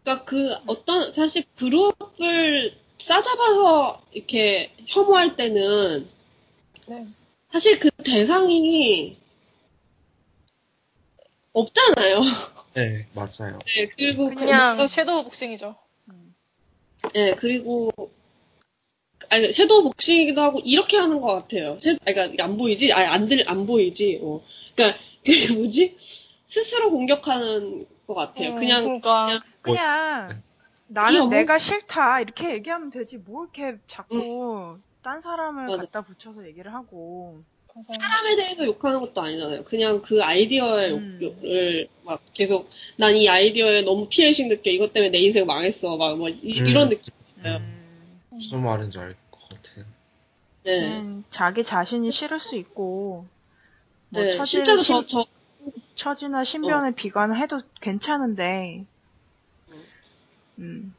[0.02, 6.08] 그러니까 그 어떤 사실 그룹을 싸잡아서 이렇게 혐오할 때는
[6.86, 7.06] 네.
[7.52, 9.18] 사실 그 대상이
[11.52, 12.20] 없잖아요.
[12.74, 13.58] 네, 맞아요.
[13.66, 15.76] 네, 그리고 그냥 그- 섀도우 복싱이죠.
[16.10, 16.34] 음.
[17.12, 17.90] 네, 그리고
[19.30, 21.78] 아니 섀도우 복싱이기도 하고 이렇게 하는 것 같아요.
[21.82, 22.92] 섀- 아니, 그러니까 안 보이지?
[22.92, 24.20] 아니 안 들 안 보이지.
[24.22, 24.40] 어.
[24.74, 25.96] 그러니까 그 뭐지?
[26.50, 28.50] 스스로 공격하는 것 같아요.
[28.54, 30.42] 음, 그냥 그러니까 그냥
[30.86, 35.82] 나는 뭐- 내가 싫다 이렇게 얘기하면 되지 뭘 이렇게 자꾸 딴 사람을 맞아.
[35.82, 37.42] 갖다 붙여서 얘기를 하고.
[37.80, 39.62] 사람에 대해서 욕하는 것도 아니잖아요.
[39.64, 41.18] 그냥 그 아이디어의 음.
[41.22, 44.70] 욕을 막 계속 난 이 아이디어에 너무 피해의식 느껴.
[44.70, 45.96] 이것 때문에 내 인생 망했어.
[45.96, 46.40] 막뭐 음.
[46.42, 47.14] 이런 느낌.
[47.44, 47.56] 네.
[47.56, 47.77] 음,
[48.38, 49.85] 무슨 말인지 알 것 같아요.
[50.64, 50.81] 네.
[50.81, 53.27] 그냥 자기 자신이 싫을 수 있고
[54.11, 55.27] 뭐 네, 처지, 실제로 신- 저, 저,
[55.94, 58.85] 처지나 신변을 비관해도 괜찮은데
[60.59, 60.94] 음,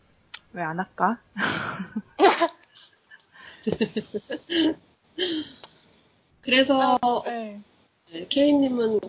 [0.53, 1.19] 왜 안 할까?
[6.41, 7.61] 그래서 네.
[8.11, 8.99] 네, 케이님은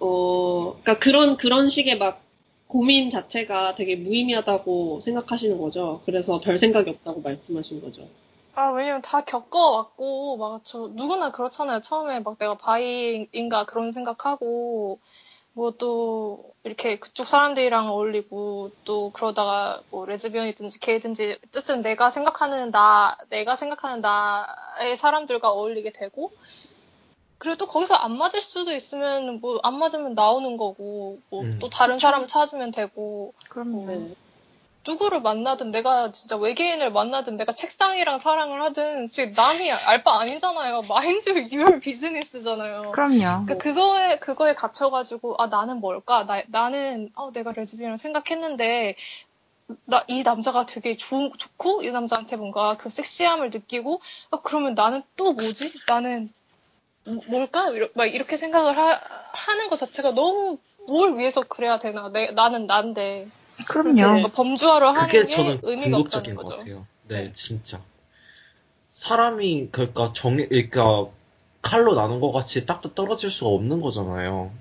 [0.00, 2.23] 어, 그러니까 그런 그런 식의 막
[2.74, 6.02] 고민 자체가 되게 무의미하다고 생각하시는 거죠.
[6.06, 8.08] 그래서 별 생각이 없다고 말씀하신 거죠.
[8.56, 11.82] 아, 왜냐면 다 겪어왔고, 막, 저, 누구나 그렇잖아요.
[11.82, 14.98] 처음에 막 내가 바이인가 그런 생각하고,
[15.52, 23.16] 뭐 또, 이렇게 그쪽 사람들이랑 어울리고, 또 그러다가 뭐 레즈비언이든지 게이든지, 어쨌든 내가 생각하는 나,
[23.28, 26.32] 내가 생각하는 나의 사람들과 어울리게 되고,
[27.44, 31.50] 그리고 또 거기서 안 맞을 수도 있으면, 뭐, 안 맞으면 나오는 거고, 뭐, 음.
[31.60, 33.86] 또 다른 사람 찾으면 되고, 그럼요.
[33.86, 34.14] 네.
[34.86, 40.82] 누구를 만나든 내가 진짜 외계인을 만나든 내가 책상이랑 사랑을 하든 남이 알 바 아니잖아요.
[40.82, 42.92] 마인드 유얼 비즈니스잖아요.
[42.92, 43.18] 그럼요.
[43.46, 46.26] 그러니까 그거에 그거에 갇혀가지고 아 나는 뭘까?
[46.26, 48.96] 나 나는 어 내가 레즈비언을 생각했는데
[49.86, 54.02] 나 이 남자가 되게 좋은 좋고 이 남자한테 뭔가 그 섹시함을 느끼고
[54.32, 55.72] 아 그러면 나는 또 뭐지?
[55.88, 56.43] 나는 뭐-
[57.26, 57.70] 뭘까?
[57.70, 59.00] 이러- 막 이렇게 생각을 하,
[59.32, 62.08] 하는 것 자체가 너무 뭘 위해서 그래야 되나?
[62.10, 63.28] 내, 나는 난데
[63.68, 63.94] 그럼요.
[64.00, 66.58] 뭔가 범주화를 하는 그게 게 저는 의미가 궁극적인 없다는 것 거죠.
[66.58, 66.86] 같아요.
[67.08, 67.80] 네, 진짜.
[68.88, 71.06] 사람이 그러니까 정 그러니까
[71.62, 74.52] 칼로 나눈 것 같이 딱딱 떨어질 수가 없는 거잖아요.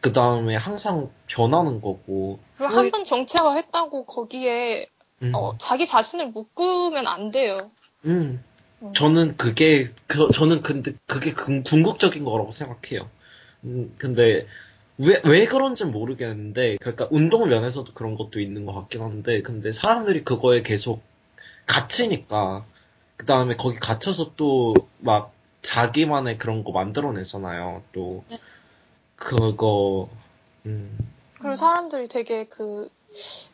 [0.00, 2.38] 그 다음에 항상 변하는 거고.
[2.56, 4.86] 그리고 한 번 정체화했다고 거기에
[5.22, 7.70] 음, 어, 자기 자신을 묶으면 안 돼요.
[8.04, 8.42] 음.
[8.82, 8.92] 음.
[8.94, 13.08] 저는 그게 그 저는 근데 그게 궁- 궁극적인 거라고 생각해요.
[13.64, 14.46] 음, 근데
[14.98, 20.24] 왜, 왜 그런지는 모르겠는데, 그러니까 운동 면에서도 그런 것도 있는 것 같긴 한데, 근데 사람들이
[20.24, 21.02] 그거에 계속
[21.66, 22.64] 갇히니까,
[23.16, 27.82] 그 다음에 거기 갇혀서 또 막 자기만의 그런 거 만들어내잖아요.
[27.92, 28.24] 또
[29.16, 30.08] 그거,
[30.66, 30.96] 음,
[31.38, 32.88] 그리고 사람들이 되게 그,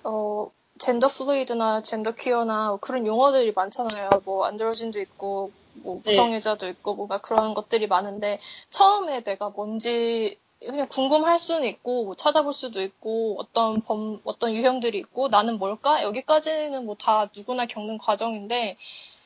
[0.04, 4.22] 어, 젠더 플루이드나 젠더 퀴어나 그런 용어들이 많잖아요.
[4.24, 6.10] 뭐, 안드로진도 있고, 뭐, 네.
[6.10, 12.52] 무성애자도 있고, 뭔가 그런 것들이 많은데, 처음에 내가 뭔지, 그냥 궁금할 수는 있고, 뭐 찾아볼
[12.52, 16.02] 수도 있고, 어떤 범, 어떤 유형들이 있고, 나는 뭘까?
[16.02, 18.76] 여기까지는 뭐 다 누구나 겪는 과정인데,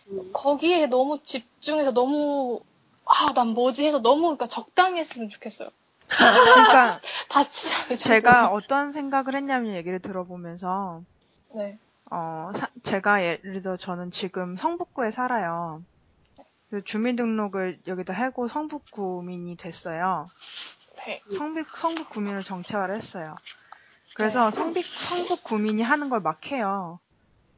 [0.08, 0.30] 음.
[0.32, 2.60] 거기에 너무 집중해서 너무,
[3.04, 5.70] 아, 난 뭐지 해서 너무, 그러니까 적당히 했으면 좋겠어요.
[6.08, 6.88] 그러니까
[7.28, 11.02] 다치지 않을 제가 어떤 생각을 했냐면 얘기를 들어보면서
[11.56, 11.78] 네.
[12.10, 15.82] 어 사- 제가 예를 들어 저는 지금 성북구에 살아요.
[16.84, 20.28] 주민등록을 여기다 해고 성북구민이 됐어요.
[21.06, 21.22] 네.
[21.32, 23.34] 성북 성북구민을 정체화를 했어요.
[24.14, 27.00] 그래서 성북 성북구민이 하는 걸 막 해요.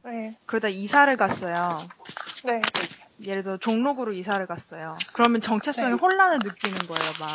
[0.03, 0.37] 네.
[0.45, 1.69] 그러다 이사를 갔어요.
[2.45, 2.61] 네.
[3.25, 4.97] 예를 들어 종로구로 이사를 갔어요.
[5.13, 5.99] 그러면 정체성의 네.
[5.99, 7.29] 혼란을 느끼는 거예요, 막.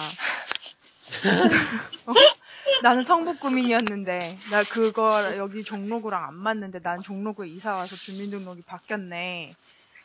[2.07, 2.14] 어?
[2.83, 9.55] 나는 성북구민이었는데, 나 그거 여기 종로구랑 안 맞는데, 난 종로구에 이사 와서 주민등록이 바뀌었네.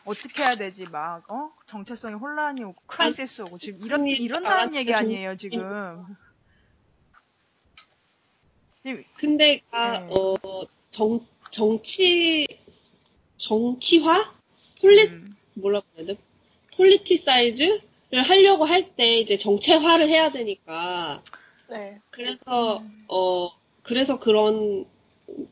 [0.06, 1.52] 어떻게 해야 되지, 막, 어?
[1.68, 6.06] 정체성의 혼란이 오고, crisis 오고, 지금 이런, 이런다는 얘기 종- 아니에요, 지금.
[9.18, 10.08] 근데 아, 네.
[10.10, 10.36] 어,
[10.92, 12.48] 정 정치
[13.38, 14.34] 정치화
[14.82, 16.18] poli 음, 뭐라 그래야 돼?
[16.76, 17.82] politicize를
[18.26, 21.22] 하려고 할 때 이제 정체화를 해야 되니까
[21.70, 22.00] 네.
[22.10, 23.06] 그래서 음.
[23.08, 23.52] 어
[23.84, 24.86] 그래서 그런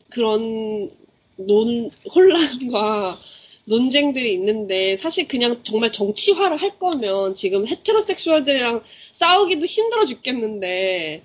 [0.09, 0.91] 그런
[1.37, 3.19] 논 혼란과
[3.65, 11.21] 논쟁들이 있는데 사실 그냥 정말 정치화를 할 거면 지금 헤테로섹슈얼들이랑 싸우기도 힘들어 죽겠는데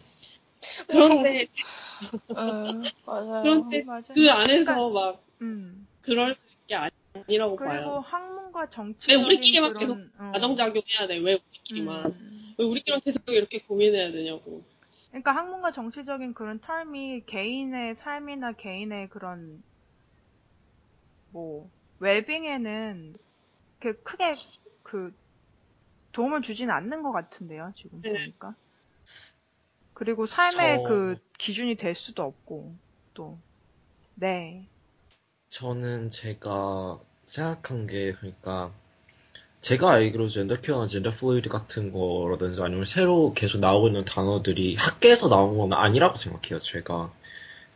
[0.87, 1.47] 그런데
[2.31, 3.43] 음, 맞아요.
[3.43, 4.03] 그런데 맞아요.
[4.15, 5.87] 그 안에서 그러니까, 막 음.
[6.03, 8.03] 그럴 게 아니라고 그리고 봐요.
[8.05, 11.17] 학문과 왜 정치적인 우리끼리만 그런, 어, 가정작용해야 돼?
[11.19, 12.07] 왜 우리끼리만?
[12.07, 12.55] 음.
[12.59, 14.65] 왜 우리끼리만 계속 이렇게 고민해야 되냐고.
[15.13, 19.63] 그러니까 학문과 정치적인 그런 term이 개인의 삶이나 개인의 그런
[21.31, 23.15] 뭐 웰빙에는
[23.81, 24.37] 그 크게
[24.85, 25.13] 그
[26.13, 28.11] 도움을 주지는 않는 것 같은데요, 지금 네.
[28.11, 28.57] 보니까.
[29.95, 32.79] 그리고 삶의 저- 그 기준이 될 수도 없고
[33.15, 33.43] 또
[34.15, 34.71] 네.
[35.51, 38.75] 저는 제가 생각한 게 그러니까
[39.63, 45.29] 제가 알기로 젠더 큐어나 gender fluid 같은 거라든지 아니면 새로 계속 나오고 있는 단어들이 학계에서
[45.29, 47.13] 나온 건 아니라고 생각해요, 제가.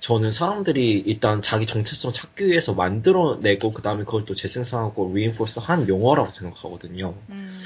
[0.01, 5.89] 저는 사람들이 일단 자기 정체성 찾기 위해서 만들어내고 그 다음에 그걸 또 재생산하고 리인포스 한
[5.89, 7.17] 용어라고 생각하거든요.
[7.31, 7.63] 음,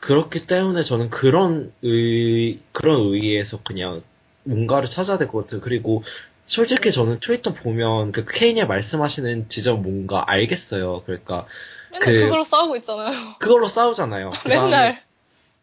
[0.00, 4.02] 그렇기 때문에 저는 그런 의, 그런 의의에서 그냥
[4.44, 5.60] 뭔가를 찾아야 될 것 같아요.
[5.62, 6.04] 그리고
[6.46, 11.02] 솔직히 저는 트위터 보면 그 케인이 말씀하시는 지점 뭔가 알겠어요.
[11.06, 11.46] 그러니까
[12.00, 12.28] 그- 그...
[12.28, 13.12] 걸로 싸우고 있잖아요.
[13.38, 14.30] 그걸로 싸우잖아요.
[14.30, 15.02] 그다음에, 맨날.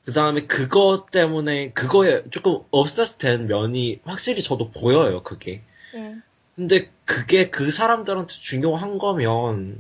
[0.06, 5.24] 그 다음에 그것 때문에 그거에 조금 obsessed 된 면이 확실히 저도 보여요.
[5.24, 5.62] 그게.
[5.96, 6.22] 응.
[6.56, 9.78] 근데 그게 그 사람들한테 중요한 거면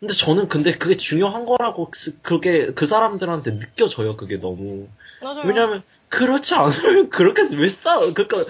[0.00, 4.16] 근데 저는 근데 그게 중요한 거라고 그- 그게 그 사람들한테 느껴져요.
[4.16, 4.88] 그게 너무.
[5.22, 5.42] 맞아요.
[5.46, 8.12] 왜냐면 그렇지 않으면 그렇게 왜 싸워?
[8.12, 8.44] 그러니까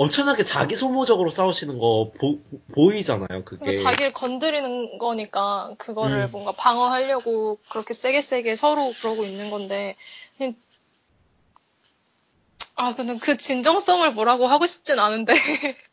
[0.00, 3.58] 엄청나게 자기 소모적으로 싸우시는 거 보, 이잖아요 그게.
[3.58, 6.30] 그러니까 자기를 건드리는 거니까 그거를 음.
[6.32, 9.96] 뭔가 방어하려고 그렇게 세게 세게 서로 그러고 있는 건데
[10.38, 10.54] 그냥-
[12.76, 15.34] 아 근데 그 진정성을 뭐라고 하고 싶진 않은데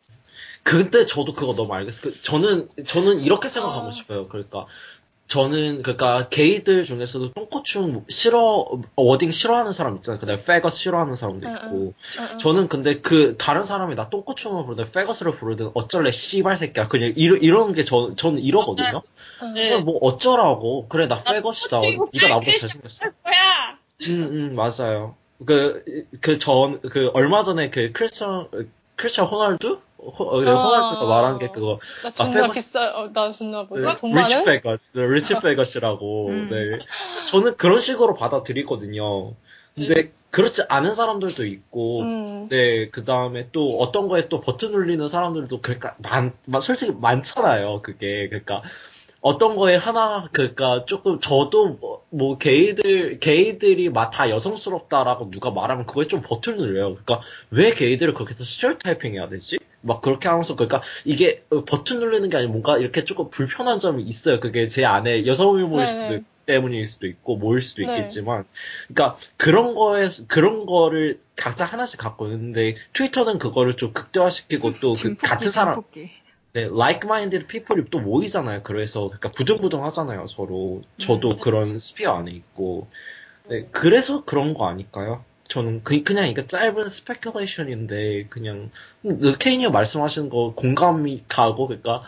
[0.63, 2.01] 근데 저도 그거 너무 알겠어요.
[2.13, 3.91] 그 저는 저는 이렇게 생각하고 아.
[3.91, 4.29] 싶어요.
[4.29, 4.67] 그러니까
[5.27, 10.19] 저는 그러니까 게이들 중에서도 똥꼬충 싫어 wording 싫어하는 사람 있잖아요.
[10.19, 11.75] 그다음에 faggot 싫어하는 사람도 응, 있고.
[12.19, 12.37] 응, 응.
[12.37, 16.87] 저는 근데 그 다른 사람이 나 똥꼬충을 부르든 faggots를 부르든 어쩔래 씨발 새끼야.
[16.87, 19.01] 그냥 이러, 이런 게 저, 저는 이러거든요.
[19.43, 19.53] 응.
[19.53, 19.69] 네.
[19.69, 20.87] 그냥 뭐 어쩌라고.
[20.87, 21.81] 그래 나 faggot이다.
[21.81, 23.05] 똥꼬충이고 네가 나보다 잘생겼어.
[23.05, 23.77] 할 거야.
[24.03, 25.15] 음, 음, 맞아요.
[25.45, 28.49] 그, 그, 전, 그, 얼마 전에 그, 크리스천,
[28.95, 29.79] 크리스천 호날두?
[29.99, 31.05] 호, 어, 아.
[31.05, 34.45] 말한 게 그거, 나 존나 faggots- 비싸 어, 나 존나 뭐지 그, 돈 rich 많은
[34.45, 36.49] faggot, rich faggot이라고, 음.
[36.51, 36.79] 네.
[37.25, 39.33] 저는 그런 식으로 받아들이거든요.
[39.75, 42.47] 근데, 그렇지 않은 사람들도 있고, 음.
[42.49, 47.81] 네, 그 다음에 또 어떤 거에 또 버튼 눌리는 사람들도, 그러니까, 많, 많- 솔직히 많잖아요,
[47.81, 48.27] 그게.
[48.29, 48.61] 그러니까,
[49.21, 55.85] 어떤 거에 하나, 그니까, 조금, 저도, 뭐, 뭐, 게이들, 게이들이 막 다 여성스럽다라고 누가 말하면
[55.85, 56.95] 그거에 좀 버튼 눌려요.
[56.95, 59.57] 그니까, 왜 게이들을 그렇게 해서 스테레오타이핑 해야 되지?
[59.81, 64.03] 막 그렇게 하면서, 그니까, 이게 어, 버튼 누르는 게 아니라 뭔가 이렇게 조금 불편한 점이
[64.03, 64.39] 있어요.
[64.39, 66.15] 그게 제 안에 여성 유머일 네, 수도 네.
[66.17, 67.89] 있고, 때문일 수도 있고, 뭐일 수도 네.
[67.89, 68.45] 있겠지만,
[68.87, 75.15] 그니까, 그런 거에, 그런 거를 각자 하나씩 갖고 있는데, 트위터는 그거를 좀 극대화시키고 또 그
[75.17, 75.81] 같은 사람.
[76.57, 78.63] 네, like-minded people이 또 모이잖아요.
[78.63, 80.81] 그래서, 그러니까 부둥부둥 하잖아요, 서로.
[80.97, 81.39] 저도 음.
[81.39, 82.87] 그런 sphere 안에 있고.
[83.47, 85.23] 네, 그래서 그런 거 아닐까요?
[85.49, 88.71] 저는 그, 냥 이게 짧은 speculation인데, 그냥,
[89.39, 92.01] 케이니어 말씀하시는 거 공감이 가고, 그러니까,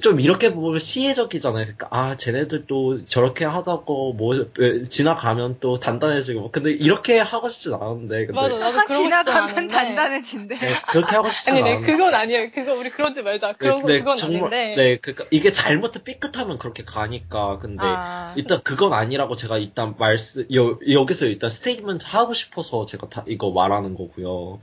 [0.00, 1.64] 좀 이렇게 보면 시혜적이잖아요.
[1.64, 6.50] 그러니까, 아, 쟤네들도 저렇게 하다고, 뭐, 에, 지나가면 또 단단해지고, 뭐.
[6.52, 8.32] 근데 이렇게 하고 싶진 않은데, 근데.
[8.40, 10.54] 맞아 나도 그러고 싶지 지나가면 않은데 단단해진대.
[10.54, 11.90] 네, 그렇게 하고 싶진 아니 네 않은데.
[11.92, 15.52] 그건 아니에요 그거 우리 그러지 말자 그런 거 네, 그건 정말, 아닌데 네, 그니까, 이게
[15.52, 21.50] 잘못해 삐끗하면 그렇게 가니까, 근데, 아, 일단 그건 아니라고 제가 일단 말씀, 여, 여기서 일단
[21.50, 24.60] statement 하고 싶어서 제가 다 이거 말하는 거고요.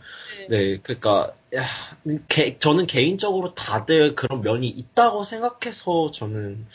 [0.50, 1.64] 네, 그니까, 야,
[2.28, 6.66] 개- 저는 개인적으로 다들 그런 면이 있다고 생각해서 저는,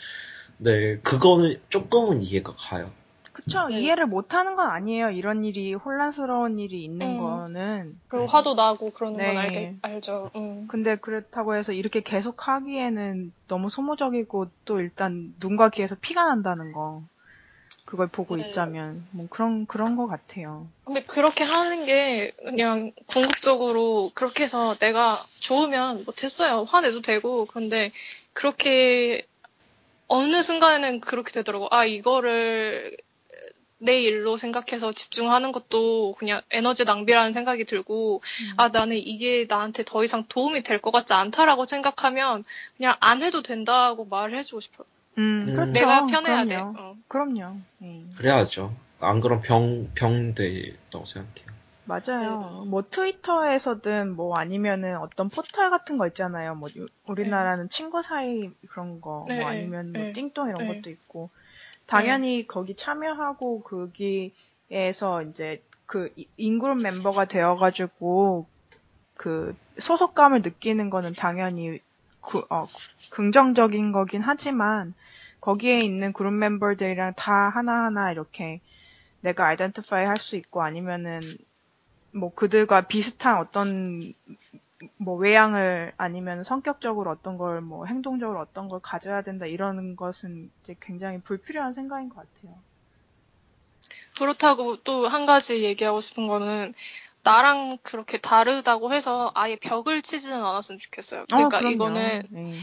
[0.57, 2.91] 네, 그거는 조금은 이해가 가요.
[3.33, 3.67] 그쵸.
[3.67, 3.81] 네.
[3.81, 5.09] 이해를 못하는 건 아니에요.
[5.09, 7.17] 이런 일이 혼란스러운 일이 있는 음.
[7.17, 7.99] 거는.
[8.07, 9.37] 그리고 화도 나고 그러는 건 네.
[9.37, 10.67] 알게, 알죠 음.
[10.67, 17.03] 근데 그렇다고 해서 이렇게 계속 하기에는 너무 소모적이고 또 일단 눈과 귀에서 피가 난다는 거.
[17.85, 18.43] 그걸 보고 네.
[18.43, 20.67] 있자면 뭐 그런 그런 거 같아요.
[20.85, 26.65] 근데 그렇게 하는 게 그냥 궁극적으로 그렇게 해서 내가 좋으면 뭐 됐어요.
[26.67, 27.45] 화내도 되고.
[27.45, 27.91] 그런데
[28.33, 29.25] 그렇게
[30.07, 31.67] 어느 순간에는 그렇게 되더라고.
[31.71, 32.95] 아, 이거를
[33.79, 38.21] 내 일로 생각해서 집중하는 것도 그냥 에너지 낭비라는 생각이 들고,
[38.55, 42.45] 아, 나는 이게 나한테 더 이상 도움이 될 것 같지 않다라고 생각하면
[42.77, 44.87] 그냥 안 해도 된다고 말을 해주고 싶어요.
[45.17, 45.53] 음, 음.
[45.53, 45.71] 그렇죠.
[45.71, 46.55] 내가 편해야 돼.
[46.55, 46.73] 그럼요.
[46.79, 46.95] 어.
[47.07, 47.57] 그럼요.
[47.83, 48.03] 예.
[48.17, 48.73] 그래야죠.
[48.99, 51.53] 안 그럼 병, 병 되다고 생각해요.
[51.85, 52.63] 맞아요.
[52.65, 56.55] 뭐 트위터에서든 뭐 아니면은 어떤 포털 같은 거 있잖아요.
[56.55, 60.75] 뭐 유- 우리나라는 친구 사이 그런 거, 네, 뭐 아니면 뭐 네, 띵동 이런 네.
[60.75, 61.29] 것도 있고.
[61.85, 68.47] 당연히 거기 참여하고 거기에서 이제 그 이- 인그룹 멤버가 되어가지고
[69.15, 71.79] 그 소속감을 느끼는 거는 당연히
[72.21, 72.67] 그, 어,
[73.09, 74.93] 긍정적인 거긴 하지만
[75.43, 78.61] 거기에 있는 그룹 멤버들이랑 다 하나하나 이렇게
[79.19, 81.19] 내가 아이덴티파이 할 수 있고 아니면은
[82.13, 84.13] 뭐 그들과 비슷한 어떤
[84.97, 90.77] 뭐 외양을 아니면 성격적으로 어떤 걸 뭐 행동적으로 어떤 걸 가져야 된다 이러는 것은 이제
[90.79, 92.55] 굉장히 불필요한 생각인 것 같아요.
[94.17, 96.73] 그렇다고 또 한 가지 얘기하고 싶은 거는
[97.23, 101.25] 나랑 그렇게 다르다고 해서 아예 벽을 치지는 않았으면 좋겠어요.
[101.29, 102.53] 그러니까 어, 이거는 네.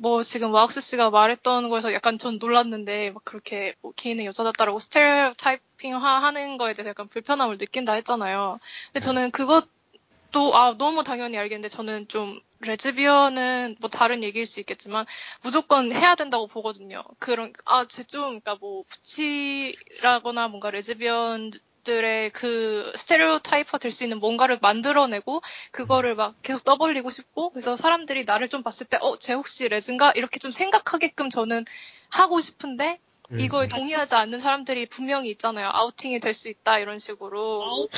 [0.00, 5.96] 뭐 지금 와학스 씨가 말했던 거에서 약간 전 놀랐는데 막 그렇게 뭐 게이는 여자답다라고 stereotyping
[5.96, 8.58] 하는 거에 대해서 약간 불편함을 느낀다 했잖아요.
[8.86, 15.06] 근데 저는 그것도 아 너무 당연히 알겠는데 저는 좀 레즈비언은 뭐 다른 얘기일 수 있겠지만
[15.42, 17.04] 무조건 해야 된다고 보거든요.
[17.20, 21.52] 그런 아제좀 그러니까 뭐 butch라거나 뭔가 레즈비언
[21.88, 25.40] 들의 그 stereotype이 될 수 있는 뭔가를 만들어내고
[25.72, 30.12] 그거를 막 계속 떠벌리고 싶고 그래서 사람들이 나를 좀 봤을 때 어, 쟤 혹시 레즈인가?
[30.14, 31.64] 이렇게 좀 생각하게끔 저는
[32.10, 32.98] 하고 싶은데
[33.32, 33.68] 음, 이거에 음.
[33.70, 35.70] 동의하지 않는 사람들이 분명히 있잖아요.
[35.72, 37.62] outing이 될 수 있다 이런 식으로.
[37.64, 37.90] 아우팅!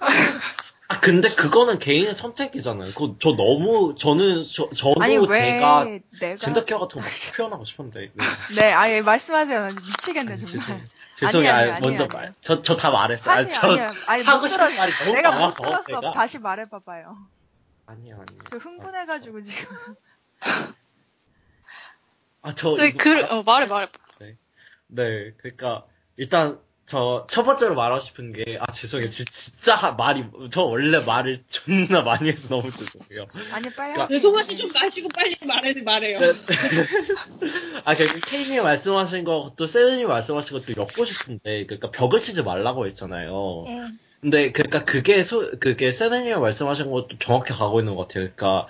[0.90, 2.92] 아 근데 그거는 개인의 선택이잖아요.
[2.94, 5.84] 그 저 너무 저는 저, 저도 아니 왜 제가
[6.20, 8.10] 내가 genderqueer 같은 거 막 표현하고 싶은데.
[8.14, 8.24] 네.
[8.56, 9.60] 네, 아예 말씀하세요.
[9.60, 10.58] 나 미치겠네 아니, 정말.
[10.60, 10.84] 죄송해요.
[11.26, 12.16] 아니에요, 아, 먼저 말.
[12.16, 12.34] 아니에요.
[12.40, 13.34] 저저 다 말했어요.
[13.34, 13.92] 아, 하지 저 아니야.
[14.06, 14.80] 아니 못 하고 싶은 들었어.
[14.80, 16.00] 말이 너무 내가 못 많아서 들었어.
[16.00, 17.16] 내가 다시 말해봐봐요.
[17.86, 18.38] 아니야 아니야.
[18.50, 19.76] 저 흥분해가지고 지금.
[22.42, 23.88] 아저 근데 그 어, 말해 말해.
[24.90, 25.84] 네, 그러니까
[26.16, 29.08] 일단 저 첫 번째로 말하고 싶은 게 아 죄송해요.
[29.08, 33.26] 지- 진짜 하- 말이 저 원래 말을 존나 많이 해서 너무 죄송해요.
[33.52, 34.08] 아니 빨리 그러니까-.
[34.08, 36.18] 죄송하지 좀 마시고 빨리 말해, 말해요.
[36.18, 36.32] 네.
[37.84, 42.86] 아, 그, 케이님 말씀하신 거, 또 세드님 말씀하신 것도 엮고 싶은데, 그러니까 벽을 치지 말라고
[42.86, 43.64] 했잖아요.
[43.68, 43.98] 음.
[44.20, 48.28] 근데, 그러니까 그게, 소, 그게 세드님이 말씀하신 것도 정확히 가고 있는 것 같아요.
[48.34, 48.66] 그러니까,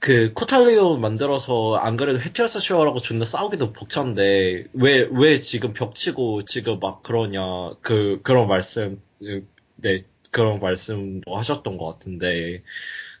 [0.00, 6.46] 그, 코탈리오 만들어서, 안 그래도 헤티어스 쇼어라고 존나 싸우기도 벅찬데, 왜, 왜 지금 벽 치고
[6.46, 9.46] 지금 막 그러냐, 그, 그런 말씀, 그,
[9.76, 12.62] 네, 그런 말씀도 하셨던 것 같은데,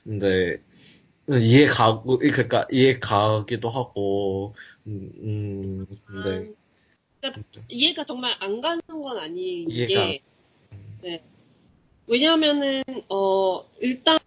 [0.04, 0.62] 근데,
[1.38, 4.54] 이해 가고, 그러니까 이해 가기도 하고,
[4.86, 6.50] 음, 음, 근데,
[7.68, 10.22] 이해가 정말 안 가는 건 아닌 이해가 게,
[11.02, 11.22] 네.
[12.06, 14.18] 왜냐하면은, 어, 일단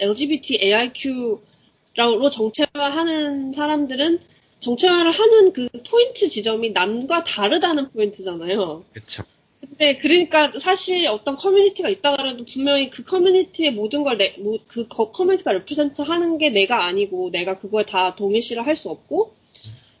[0.00, 1.49] LGBTAIQ
[1.96, 4.20] 로 정체화하는 사람들은
[4.60, 8.84] 정체화를 하는 그 포인트 지점이 남과 다르다는 포인트잖아요.
[8.92, 9.22] 그쵸.
[9.60, 14.88] 근데 그러니까 사실 어떤 커뮤니티가 있다 그래도 분명히 그 커뮤니티의 모든 걸 내, 뭐, 그
[14.88, 19.34] 거- 커뮤니티가 represent 하는 게 내가 아니고 내가 그거에 다 동일시를 할 수 없고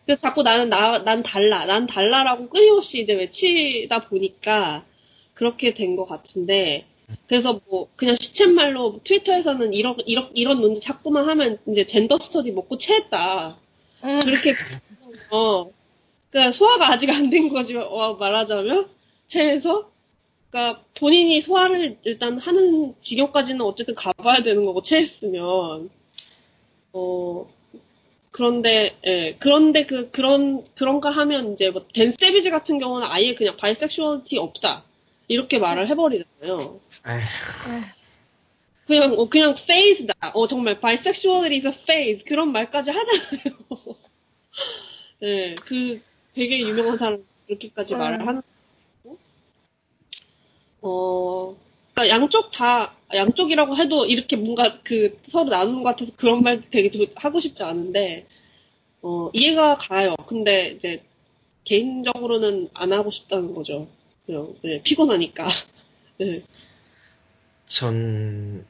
[0.06, 4.84] 그래서 자꾸 나는 나, 난 달라, 난 달라라고 끊임없이 이제 외치다 보니까
[5.34, 6.86] 그렇게 된 것 같은데
[7.26, 12.78] 그래서 뭐 그냥 시쳇말로 트위터에서는 이런 이런 이런 논지 자꾸만 하면 이제 젠더 스터디 먹고
[12.78, 13.56] 체했다.
[14.04, 14.20] 음.
[14.20, 14.52] 그렇게
[15.32, 15.70] 어.
[16.30, 18.88] 그러니까 소화가 아직 안 된 거지 어, 말하자면.
[19.28, 19.90] 체해서.
[20.50, 25.90] 그러니까 본인이 소화를 일단 하는 지경까지는 어쨌든 가봐야 되는 거고 체했으면.
[26.92, 27.46] 어.
[28.32, 29.36] 그런데 예.
[29.40, 34.84] 그런데 그 그런 그런가 하면 이제 뭐 댄 세비지 같은 경우는 아예 그냥 bisexuality 없다
[35.30, 36.80] 이렇게 말을 해버리잖아요.
[37.06, 37.20] 에휴,
[38.84, 40.32] 그냥 어, 그냥 phase다.
[40.34, 43.56] 어 정말 bisexuality is a phase 그런 말까지 하잖아요.
[45.22, 46.02] 네, 그
[46.34, 48.28] 되게 유명한 사람 그렇게까지 말을 음.
[48.28, 48.42] 하는
[49.04, 49.18] 거고.
[50.82, 51.56] 어,
[51.94, 56.90] 그러니까 양쪽 다 양쪽이라고 해도 이렇게 뭔가 그 서로 나누는 것 같아서 그런 말 되게
[56.90, 58.26] 좀 하고 싶지 않은데
[59.00, 60.16] 어 이해가 가요.
[60.26, 61.04] 근데 이제
[61.62, 63.86] 개인적으로는 안 하고 싶다는 거죠.
[64.30, 65.48] 그냥 네, 피곤하니까.
[66.18, 66.44] 네.
[67.66, 68.64] 전,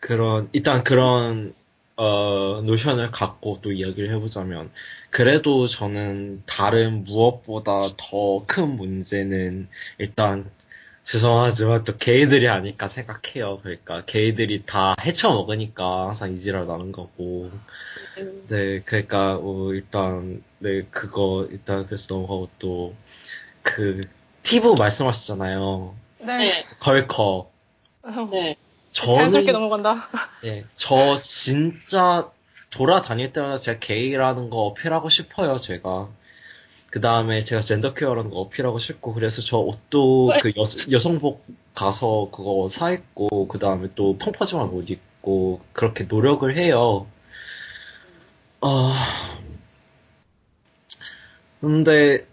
[0.00, 1.54] 그런, 일단 그런,
[1.96, 4.70] 어, 노션을 갖고 또 이야기를 해보자면,
[5.10, 9.68] 그래도 저는 다른 무엇보다 더 큰 문제는,
[9.98, 10.50] 일단,
[11.04, 13.60] 죄송하지만 또 게이들이 아닐까 생각해요.
[13.62, 17.50] 그러니까, 게이들이 다 헤쳐먹으니까 항상 이지랄 나는 거고,
[18.18, 22.94] 음, 네, 그러니까 어, 일단 네 그거 일단 그래서 넘어가고 또
[23.64, 24.02] 그
[24.44, 25.96] 티브 말씀하셨잖아요.
[26.20, 26.38] 네.
[26.38, 26.66] 네.
[26.78, 27.50] 걸커.
[28.02, 28.56] 어, 네.
[28.92, 29.96] 자연스럽게 저는 넘어간다.
[30.44, 32.30] 예, 저 진짜
[32.70, 36.08] 돌아다닐 때마다 제가 게이라는 거 어필하고 싶어요, 제가.
[36.90, 40.38] 그 다음에 제가 젠더케어라는 거 어필하고 싶고, 그래서 저 옷도 왜?
[40.38, 40.62] 그 여,
[40.92, 41.44] 여성복
[41.74, 47.08] 가서 그거 사입고, 그 다음에 또 펑퍼짐한 옷 입고, 그렇게 노력을 해요.
[48.60, 49.38] 아,
[51.60, 52.26] 근데,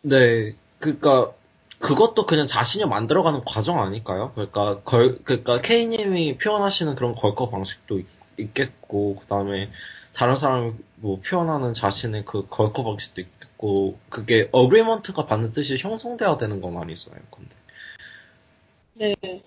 [0.00, 1.32] 네, 그니까,
[1.78, 4.32] 그것도 그냥 자신이 만들어가는 과정 아닐까요?
[4.34, 8.06] 그러니까 걸 그러니까 K님이 표현하시는 그런 걸거 방식도 있,
[8.54, 9.70] 겠고 그 다음에
[10.12, 16.76] 다른 사람이 뭐 표현하는 자신의 그 걸거 방식도 있고 그게 어그리먼트가 반드시 형성돼야 되는 건
[16.76, 17.20] 아니잖아요.
[17.30, 19.42] 근데 네.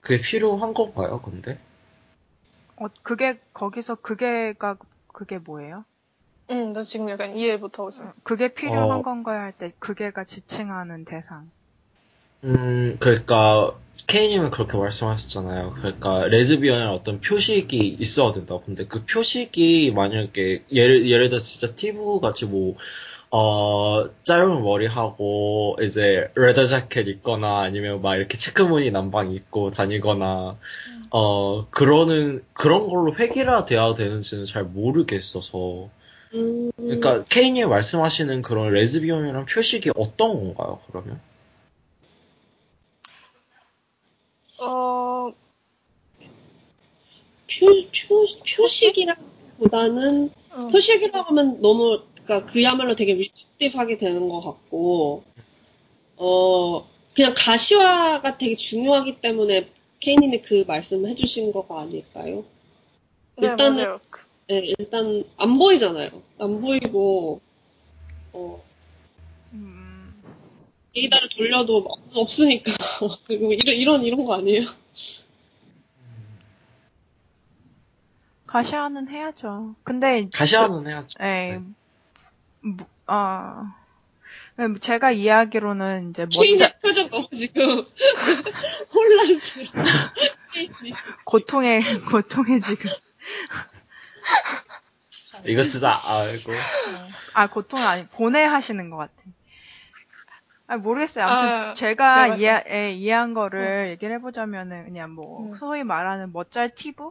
[0.00, 1.58] 그게 필요한 건가요, 근데?
[2.76, 4.76] 어, 그게, 거기서 그게가,
[5.12, 5.84] 그게 뭐예요?
[6.50, 8.12] 응, 나 지금 약간 이해 못하고 있어.
[8.24, 9.02] 그게 필요한 어.
[9.02, 9.40] 건가요?
[9.40, 11.50] 할 때, 그게가 지칭하는 대상.
[12.44, 15.74] 음, 그러니까 케이님은 그렇게 말씀하셨잖아요.
[15.76, 18.58] 그러니까 레즈비언의 어떤 표식이 있어야 된다.
[18.64, 22.76] 근데 그 표식이 만약에 예를 예를 들어 진짜 티브 같이 뭐
[23.30, 30.58] 어, 짧은 머리 하고 이제 레더 자켓 입거나 아니면 막 이렇게 체크무늬 남방 입고 다니거나
[31.10, 35.90] 어 그러는 그런 걸로 획일화 돼야 되는지는 잘 모르겠어서
[36.34, 40.80] 음, 그러니까 케이님이 말씀하시는 그런 레즈비언이랑 표식이 어떤 건가요?
[40.86, 41.20] 그러면?
[44.58, 45.32] 어,
[47.48, 48.26] 표, 표,
[48.56, 55.24] 표식이라기보다는 어, 표식이라고 하면 너무 그러니까 그야말로 되게 리스틱하게 되는 것 같고
[56.16, 59.68] 어 그냥 가시화가 되게 중요하기 때문에
[60.00, 62.44] 케이님이 그 말씀을 해주신 거가 아닐까요?
[63.36, 64.00] 네, 일단은- 맞아요.
[64.50, 66.10] 그- 네, 일단 안 보이잖아요.
[66.40, 67.40] 안 보이고
[68.32, 68.60] 어
[69.52, 70.22] 음,
[70.92, 72.72] 데이터를 돌려도 없- 없으니까
[73.28, 74.74] 그리고 이런 이런 이런 거 아니에요?
[78.48, 79.76] 가시화는 해야죠.
[79.84, 81.22] 근데, 가시화는 해야죠.
[81.22, 81.60] 에 네.
[82.62, 83.76] 뭐, 아,
[84.56, 87.84] 네, 제가 이해하기로는 이제 멋져, 표정 너무 지금
[88.92, 89.68] 혼란스러워.
[91.24, 91.80] 고통의,
[92.10, 92.90] 고통의 지금.
[95.46, 96.52] 이거 진짜 아이고
[97.34, 99.12] 아, 고통은 아니, 고뇌하시는 것 같아.
[100.66, 101.24] 아, 모르겠어요.
[101.24, 102.38] 아무튼 아, 제가 네.
[102.38, 105.56] 이해, 예, 이해한 거를 얘기를 해보자면은 그냥 뭐 음.
[105.58, 107.10] 소위 말하는 멋잘 티브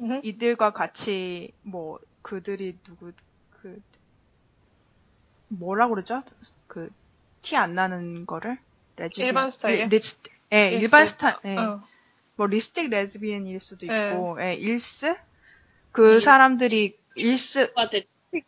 [0.00, 3.12] 음, 이들과 같이 뭐 그들이 누구
[3.50, 3.80] 그
[5.48, 6.22] 뭐라 그러죠?
[6.66, 6.90] 그
[7.42, 8.56] 티 안 나는 거를
[8.96, 9.86] 레즈비언 일반 스타일이요?
[9.88, 10.72] 립스틱 예?
[10.72, 11.56] 일반 스타일 예.
[11.58, 11.82] 어.
[12.36, 14.10] 뭐 립스틱 레즈비언일 수도 네.
[14.10, 15.16] 있고 예 일스
[15.92, 16.20] 그 음.
[16.20, 17.72] 사람들이 일스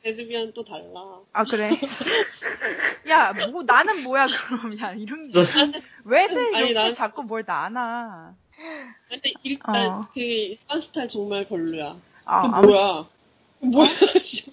[0.03, 1.21] 레즈비언 또 달라.
[1.35, 1.69] 아 그래
[3.09, 5.41] 야 뭐 나는 뭐야 그럼 야 이런 저-
[6.05, 8.35] 왜들 이렇게 난- 자꾸 뭘 나나
[9.11, 10.09] 근데 일단 어.
[10.15, 11.97] 그 일반 스타일 정말 별로야.
[12.25, 13.07] 아그 뭐야?
[13.61, 13.89] 그 뭐야?
[14.25, 14.51] 진짜.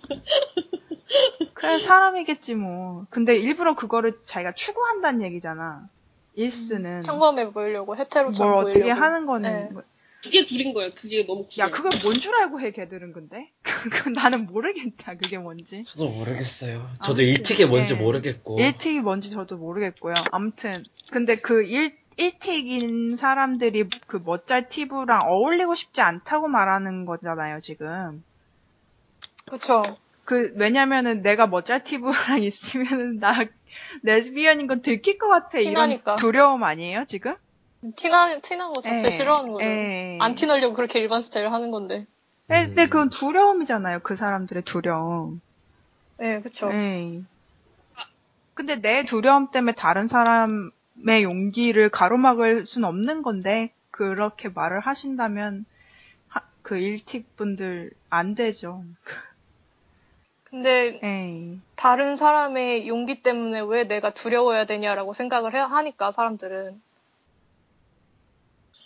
[1.54, 5.88] 그냥 사람이겠지 뭐 근데 일부러 그거를 자기가 추구한다는 얘기잖아
[6.36, 8.70] 일스는 평범해 보이려고 헤테로처럼 뭘 보이려고.
[8.80, 9.82] 어떻게 하는 거는 네.
[10.24, 10.92] 뭐- 그게 둘인 거예요.
[10.94, 11.48] 그게 너무.
[11.58, 16.88] 야 그걸 뭔줄 알고 해 걔들은 근데 그건 나는 모르겠다 그게 뭔지 저도 모르겠어요.
[17.04, 17.98] 저도 일틱이 뭔지 예.
[17.98, 18.60] 모르겠고.
[18.60, 20.16] 일틱이 뭔지 저도 모르겠고요.
[20.32, 28.24] 아무튼 근데 그 일, 일틱인 사람들이 그 멋잘 티브랑 어울리고 싶지 않다고 말하는 거잖아요, 지금.
[29.50, 29.98] 그쵸.
[30.24, 33.34] 그 왜냐면은 내가 멋잘 티브랑 있으면은 나
[34.04, 36.16] 레즈비언인 건 들킬 것 같아 이런 티나니까.
[36.18, 37.36] 두려움 아니에요, 지금?
[37.96, 39.66] 티나, 티난 거 자체 예, 싫어하는 거죠.
[39.66, 40.18] 예.
[40.22, 42.06] 안 티나려고 그렇게 일반 스타일 하는 건데.
[42.52, 42.90] 예, 근데 음.
[42.90, 45.42] 그건 두려움이잖아요, 그 사람들의 두려움.
[46.18, 46.72] 네, 그쵸.
[46.72, 47.22] 예.
[48.54, 55.66] 근데 내 두려움 때문에 다른 사람의 용기를 가로막을 순 없는 건데 그렇게 말을 하신다면
[56.28, 58.84] 하- 그 일틱 분들 안 되죠.
[60.44, 61.60] 근데 에이.
[61.76, 66.80] 다른 사람의 용기 때문에 왜 내가 두려워야 되냐라고 생각을 해, 하니까 사람들은.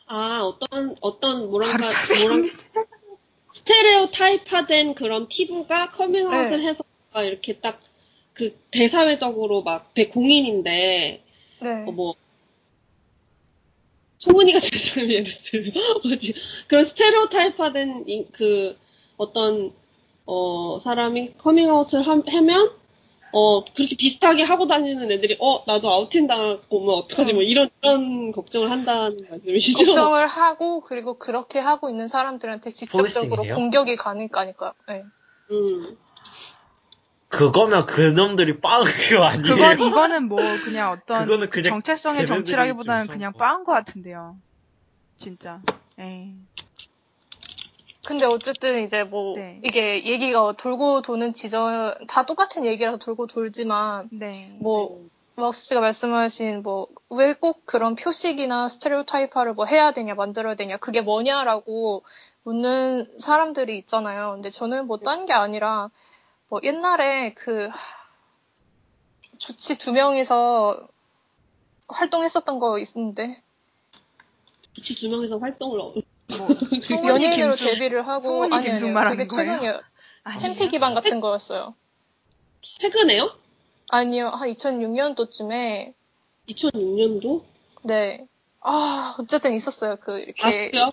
[0.07, 1.77] 아 어떤 어떤 뭐랄까
[2.21, 2.43] 뭐랄
[3.53, 6.67] stereotype화된 그런 티부가 커밍아웃을 네.
[6.69, 6.83] 해서
[7.13, 7.79] 막 이렇게 딱
[8.35, 11.23] 그 대사회적으로 막 대공인인데
[11.61, 11.69] 네.
[11.87, 12.15] 어, 뭐
[14.19, 16.33] 소문이 같은 사람이 예를 들면 뭐지
[16.67, 18.77] 그런 stereotype화된 이- 그
[19.17, 19.71] 어떤
[20.25, 22.71] 어 사람이 커밍아웃을 함- 하면
[23.37, 28.31] 어 그렇게 비슷하게 하고 다니는 애들이 어 나도 아웃팅 당하고 뭐 어떡하지 뭐 이런 이런
[28.31, 29.87] 걱정을 한다는 말씀이시죠?
[29.87, 33.43] 걱정을 하고 그리고 그렇게 하고 있는 사람들한테 직접적으로?
[33.43, 34.73] 공격이 가니까니까.
[34.87, 35.03] 네.
[35.51, 35.97] 음.
[37.27, 39.55] 그거면 그놈들이 빵거 아니에요?
[39.55, 44.37] 그건 이거는 뭐 그냥 어떤 그거는 그냥 정체성의 정치라기보다는 좀 그냥 빠은 것 같은데요.
[45.17, 45.61] 진짜.
[45.99, 46.35] 에이.
[48.05, 49.59] 근데 어쨌든 이제 뭐 네.
[49.63, 54.55] 이게 얘기가 돌고 도는 지점 다 똑같은 얘기라서 돌고 돌지만 네.
[54.59, 60.77] 뭐 막스 씨가 말씀하신 뭐 왜 꼭 그런 표식이나 스테레오타이프를 뭐 해야 되냐 만들어야 되냐
[60.77, 62.03] 그게 뭐냐라고
[62.43, 64.33] 묻는 사람들이 있잖아요.
[64.33, 65.89] 근데 저는 뭐 딴 게 아니라
[66.49, 67.69] 뭐 옛날에 그
[69.37, 70.87] 주치 두 명이서
[71.89, 73.41] 활동했었던 거 있는데
[74.73, 75.93] 주치 두 명이서 활동을 어-
[76.27, 76.47] 뭐
[77.01, 79.81] 그 연예인으로 김숙- 데뷔를 하고 아니 말하는 되게 아니에요?
[80.39, 81.75] 팬피 기반 같은 거였어요.
[82.81, 83.31] 최근에요?
[83.89, 85.93] 아니요 한 2006년도쯤에
[86.49, 87.43] 2006년도?
[87.83, 88.27] 네
[88.67, 89.97] 아, 어쨌든 있었어요.
[89.97, 90.43] 그, 이렇게.
[90.43, 90.91] 아, 그래요?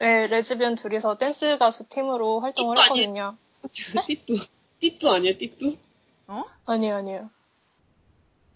[0.00, 2.76] 네, 레즈비언 둘이서 댄스 가수 팀으로 활동을?
[2.76, 3.36] 했거든요.
[4.06, 4.38] 띠뿌.
[4.80, 5.76] 띠뿌 아니에요, 띠뿌?
[6.26, 6.42] 어?
[6.66, 7.30] 아니요, 아니요.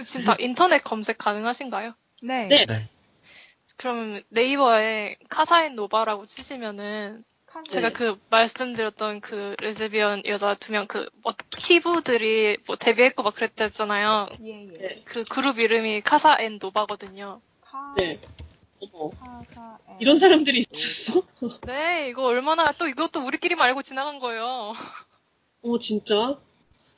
[0.04, 1.92] 지금 다 인터넷 검색 가능하신가요?
[2.22, 2.48] 네.
[2.48, 2.66] 네.
[2.66, 2.88] 네.
[3.78, 7.24] 그럼 네이버에 카사인 노바라고 치시면은.
[7.68, 14.28] 제가 그 말씀드렸던 그 레즈비언 여자 두 명 그 뭐 티브들이 뭐 데뷔했고 막 그랬댔잖아요.
[14.44, 14.78] 예, 예.
[14.78, 15.02] 네.
[15.04, 17.40] 그 그룹 이름이 카사 앤 노바거든요.
[17.62, 18.20] 카, 네.
[18.80, 19.10] 어머.
[19.10, 19.96] 카사, 에.
[20.00, 21.22] 이런 사람들이 있었어?
[21.66, 24.72] 네, 이거 얼마나 또 이것도 우리끼리만 알고 지나간 거예요.
[25.62, 26.38] 어, 진짜?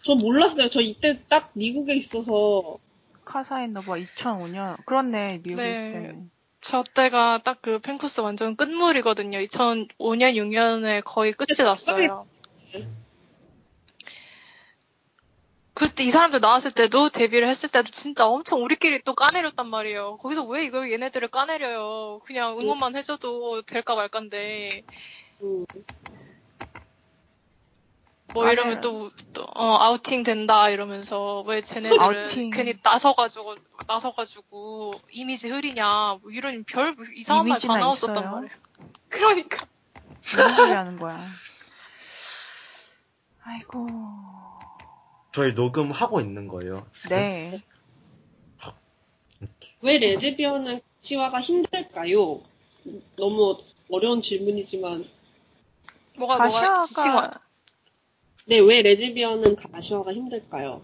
[0.04, 0.68] 전 몰랐어요.
[0.70, 2.78] 저 이때 딱 미국에 있어서.
[3.24, 4.84] 카사 앤 노바 2005년.
[4.84, 5.72] 그렇네, 미국에 네.
[5.72, 6.30] 있을 때는.
[6.60, 9.38] 저 때가 딱 그 팬쿠스 완전 끝물이거든요.
[9.38, 12.26] 2005년, 6년에 거의 끝이 났어요.
[15.74, 20.16] 그때 이 사람들 나왔을 때도 데뷔를 했을 때도 진짜 엄청 우리끼리 또 까내렸단 말이에요.
[20.18, 22.20] 거기서 왜 이걸 얘네들을 까내려요?
[22.24, 24.82] 그냥 응원만 해줘도 될까 말까인데
[25.42, 25.64] 음,
[28.32, 28.62] 뭐 까내려.
[28.62, 32.50] 이러면 또, 또, 어, 아우팅 된다 이러면서 왜 쟤네들은 아우팅.
[32.50, 33.56] 괜히 나서가지고
[33.88, 38.30] 나서가지고 이미지 흐리냐 뭐 이런 별 이상한 말 다 나왔었단 있어요?
[38.32, 38.52] 말이에요.
[39.08, 39.66] 그러니까
[40.22, 41.18] 무슨 소리 하는 거야.
[43.42, 43.86] 아이고.
[45.32, 46.86] 저희 녹음하고 있는 거예요.
[46.96, 47.16] 지금?
[47.16, 47.60] 네.
[49.82, 52.42] 왜 레즈비언은 가시화가 힘들까요?
[53.16, 53.58] 너무
[53.90, 55.08] 어려운 질문이지만,
[56.18, 56.76] 뭐가 뭐가 와.
[56.78, 57.40] 가시화가
[58.50, 60.82] 네, 왜 레즈비언은 가시화가 힘들까요?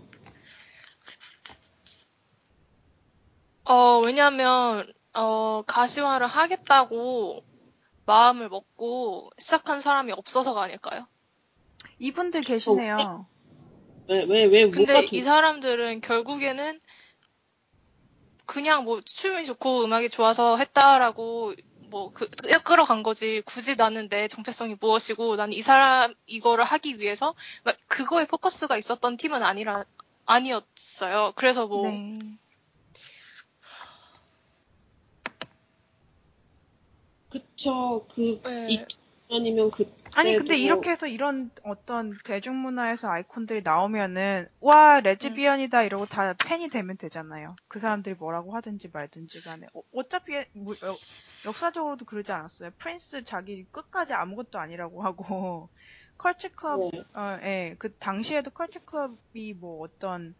[3.64, 7.43] 어, 왜냐면, 어, 가시화를 하겠다고
[8.05, 11.09] 마음을 먹고 시작한 사람이 없어서가 아닐까요?
[11.99, 13.27] 이분들 계시네요.
[14.09, 16.79] 왜, 왜, 왜, 뭐가 근데 좀- 이 사람들은 결국에는
[18.47, 21.53] 그냥 뭐 춤이 좋고 음악이 좋아서 했다라고
[21.97, 22.28] 뭐 그,
[22.62, 23.40] 끌어간 거지.
[23.47, 27.34] 굳이 나는 내 정체성이 무엇이고 난 이 사람 이거를 하기 위해서
[27.64, 29.84] 막 그거에 포커스가 있었던 팀은 아니라
[30.26, 31.32] 아니었어요.
[31.36, 32.18] 그래서 뭐 네.
[37.30, 38.84] 그쵸, 그, 네.
[39.30, 45.82] 2000년이면 그, 아니 네, 근데 뭐- 이렇게 해서 이런 어떤 대중문화에서 아이콘들이 나오면은 와 레즈비언이다
[45.84, 47.57] 이러고 다 팬이 되면 되잖아요.
[47.68, 50.32] 그 사람들이 뭐라고 하든지 말든지 간에 어, 차피
[51.47, 52.70] 역사적으로도 그러지 않았어요.
[52.78, 55.70] 프린스 자기 끝까지 아무것도 아니라고 하고
[56.18, 57.05] 컬처 클럽 네.
[57.14, 60.34] 어, 예, 그 당시에도 컬처 클럽이 뭐 어떤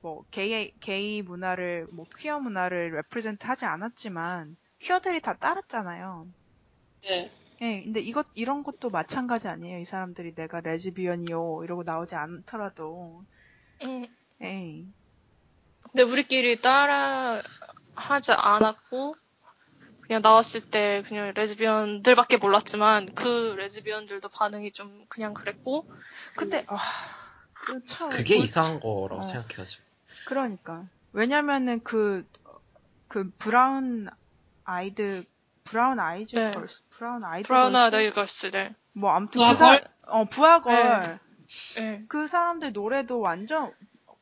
[0.00, 6.26] 뭐 게이 게이 문화를 뭐 퀴어 문화를 represent 하지 않았지만 퀴어들이 다 따랐잖아요.
[7.02, 7.30] 네.
[7.60, 9.78] 예, 근데 이것, 이런 것도 마찬가지 아니에요.
[9.78, 11.62] 이 사람들이 내가 레즈비언이요.
[11.64, 13.24] 이러고 나오지 않더라도.
[13.82, 14.06] 음,
[14.40, 14.86] 에이.
[15.82, 17.40] 근데 우리끼리 따라
[17.94, 19.16] 하지 않았고
[20.06, 25.88] 그냥 나왔을 때 그냥 레즈비언들밖에 몰랐지만 그 레즈비언들도 반응이 좀 그냥 그랬고
[26.36, 26.76] 근데, 아,
[27.52, 28.10] 그 참.
[28.10, 29.22] 그게 뭐- 이상한 거라고 어.
[29.22, 29.82] 생각해가지고.
[30.26, 30.84] 그러니까.
[31.12, 32.26] 왜냐면은 그,
[33.08, 34.08] 그 브라운
[34.64, 35.24] 아이드,
[35.64, 36.50] 브라운 아이즈 네.
[36.50, 37.96] 걸스, 브라운 아이드 브라운 걸스?
[37.96, 39.80] 아이드 걸스들 뭐 아무튼 브아걸?
[39.80, 41.00] 그 사, 어, 브아걸.
[41.00, 41.18] 네.
[41.76, 42.04] 네.
[42.08, 43.72] 그 사람들 노래도 완전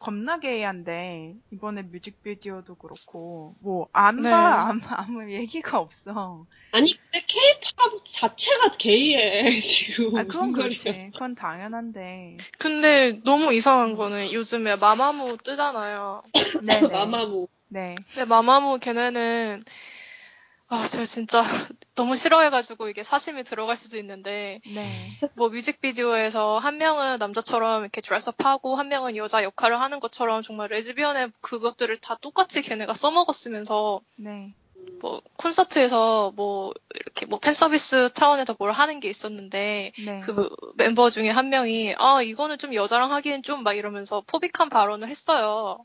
[0.03, 4.34] 겁나 게이한데 이번에 뮤직비디오도 그렇고 뭐 안 봐 네.
[4.34, 6.46] 아무, 아무 얘기가 없어.
[6.72, 10.18] 아니, 근데 케이팝 자체가 게이해, 지금.
[10.18, 11.11] 아 그건 그렇지.
[11.12, 12.36] 그건 당연한데.
[12.59, 16.22] 근데 너무 이상한 거는 요즘에 마마무 뜨잖아요.
[16.62, 16.80] 네.
[16.88, 17.46] 마마무.
[17.68, 17.94] 네.
[18.14, 19.62] 근데 마마무 걔네는
[20.72, 21.42] 아, 제가 진짜
[21.94, 25.10] 너무 싫어해가지고 이게 사심이 들어갈 수도 있는데 네.
[25.34, 31.32] 뭐 뮤직비디오에서 한 명은 남자처럼 이렇게 드레스업하고 한 명은 여자 역할을 하는 것처럼 정말 레즈비언의
[31.42, 34.54] 그것들을 다 똑같이 걔네가 써먹었으면서 네.
[35.02, 40.18] 뭐 콘서트에서 뭐 이렇게 뭐 팬서비스 차원에서 뭘 하는 게 있었는데 네.
[40.20, 45.08] 그 멤버 중에 한 명이 아 이거는 좀 여자랑 하기엔 좀 막 이러면서 포빅한 발언을
[45.08, 45.84] 했어요.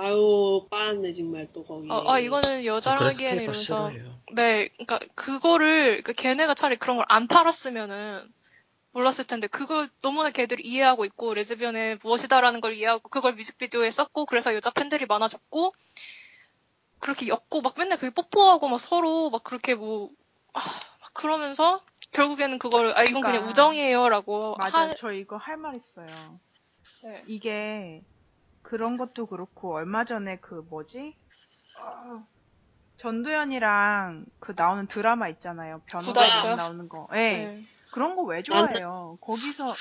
[0.00, 1.90] 아유, 빠았네, 정말, 또 거기.
[1.90, 3.90] 어, 아 이거는 여자랑 그래서 하기에는 이러면서.
[4.34, 8.32] 네, 그러니까 그거를 그 걔네가 차라리 그런 걸 안 팔았으면은
[8.92, 14.54] 몰랐을 텐데 그걸 너무나 걔들이 이해하고 있고 레즈비언의 무엇이다라는 걸 이해하고 그걸 뮤직비디오에 썼고 그래서
[14.54, 15.72] 여자 팬들이 많아졌고
[16.98, 20.10] 그렇게 엮고 막 맨날 그렇게 뽀뽀하고 막 서로 막 그렇게 뭐
[20.52, 21.80] 아, 막 그러면서
[22.12, 23.50] 결국에는 그거를 아 이건 그냥 그러니까.
[23.50, 24.80] 우정이에요라고 맞아.
[24.88, 26.40] 하- 저 이거 할 말 있어요.
[27.02, 27.22] 네.
[27.26, 28.02] 이게
[28.68, 31.16] 그런 것도 그렇고 얼마 전에 그 뭐지?
[31.80, 32.26] 어,
[32.98, 35.80] 전도연이랑 그 나오는 드라마 있잖아요.
[35.86, 37.08] 변호사랑 나오는 거.
[37.10, 37.46] 네.
[37.46, 37.64] 네.
[37.94, 39.16] 그런 거 왜 좋아해요?
[39.22, 39.74] 거기서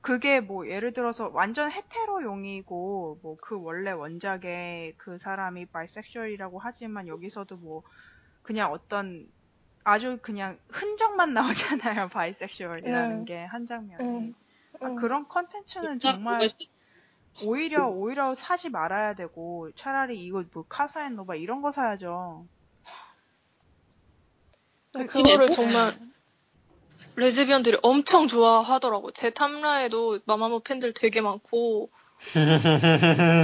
[0.00, 7.58] 그게 뭐 예를 들어서 완전 헤테로용이고 뭐 그 원래 원작에 그 사람이 바이섹슈얼이라고 하지만 여기서도
[7.58, 7.82] 뭐
[8.42, 9.28] 그냥 어떤
[9.84, 13.24] 아주 그냥 흔적만 나오잖아요 bisexual이라는 음.
[13.26, 14.34] 게이한 장면에 음.
[14.80, 14.96] 아, 음.
[14.96, 16.50] 그런 컨텐츠는 정말
[17.42, 22.46] 오히려 오히려 사지 말아야 되고 차라리 이거 뭐 카사앤노바 이런 거 사야죠.
[24.92, 25.92] 그- 그거를 그게 정말
[27.16, 29.10] 레즈비언들이 엄청 좋아하더라고.
[29.12, 31.90] 제 탐라에도 마마무 팬들 되게 많고.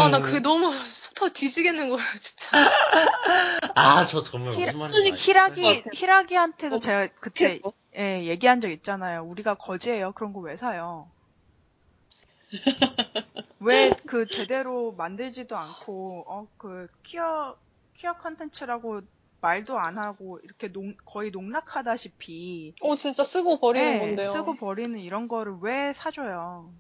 [0.01, 2.57] 아, 나 그게 너무 속 터져 뒤지겠는 거예요, 진짜.
[3.77, 5.13] 아, 저 정말 히라- 무슨 말인지.
[5.23, 7.73] 히라기 히라기한테도 어, 제가 그때 어?
[7.97, 9.23] 예, 얘기한 적 있잖아요.
[9.25, 10.11] 우리가 거지예요.
[10.13, 11.09] 그런 거 왜 사요?
[13.65, 17.57] 왜 그 제대로 만들지도 않고 어그 퀴어
[17.95, 19.01] 퀴어 컨텐츠라고
[19.41, 24.29] 말도 안 하고 이렇게 농, 거의 농락하다시피 오, 진짜 쓰고 버리는 예, 건데요.
[24.31, 26.75] 쓰고 버리는 이런 거를 왜 사줘요?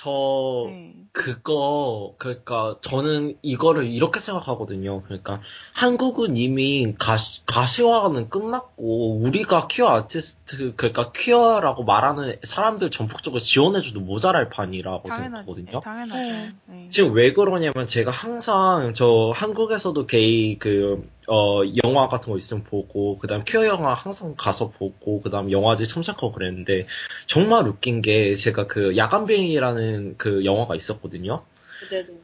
[0.00, 0.94] 저 네.
[1.10, 5.02] 그거 그러니까 저는 이거를 이렇게 생각하거든요.
[5.02, 5.40] 그러니까
[5.74, 14.50] 한국은 이미 가시, 가시화는 끝났고 우리가 퀴어 아티스트 그러니까 퀴어라고 말하는 사람들 전폭적으로 지원해줘도 모자랄
[14.50, 15.10] 판이라고.
[15.10, 15.72] 생각하거든요.
[15.74, 16.54] 예, 당연하죠.
[16.68, 16.84] 음.
[16.84, 16.88] 예.
[16.90, 23.18] 지금 왜 그러냐면 제가 항상 저 한국에서도 게이 그 어, 영화 같은 거 있으면 보고
[23.18, 26.86] 그 다음 퀴어 영화 항상 가서 보고 그 다음 영화제 참석하고 그랬는데
[27.26, 31.44] 정말 웃긴 게 제가 그 야간 비행이라는 그 영화가 있었거든요.
[31.90, 32.14] 네 네.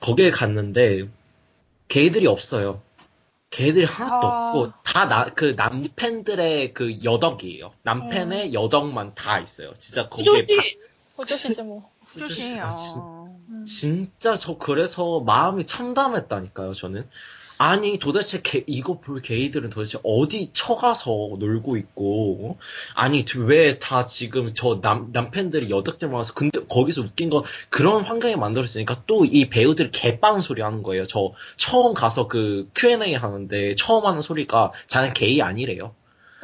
[0.00, 1.08] 거기에 갔는데
[1.88, 2.80] 게이들이 없어요.
[3.50, 4.52] 게이들이 하나도 아.
[4.54, 7.72] 없고 다그 남팬들의 그 여덕이에요.
[7.82, 9.72] 남팬의 여덕만 다 있어요.
[9.74, 10.46] 진짜 거기에.
[11.16, 11.88] 호조시지 뭐.
[12.04, 12.58] 후조시.
[12.58, 13.38] 아, 진- 어.
[13.48, 13.64] 음.
[13.64, 17.08] 진짜 저 그래서 마음이 참담했다니까요, 저는.
[17.58, 22.58] 아니, 도대체 게- 이거 볼 게이들은 도대체 어디 쳐가서 놀고 있고, 어?
[22.94, 28.02] 아니, 왜 다 지금 저 남, 남팬들이 여덟 대 모아서, 근데 거기서 웃긴 건 그런
[28.04, 31.06] 환경이 만들어졌으니까 또 이 배우들이 개빵 소리 하는 거예요.
[31.06, 35.94] 저 처음 가서 그 Q&A 하는데 처음 하는 소리가 자는 게이 아니래요.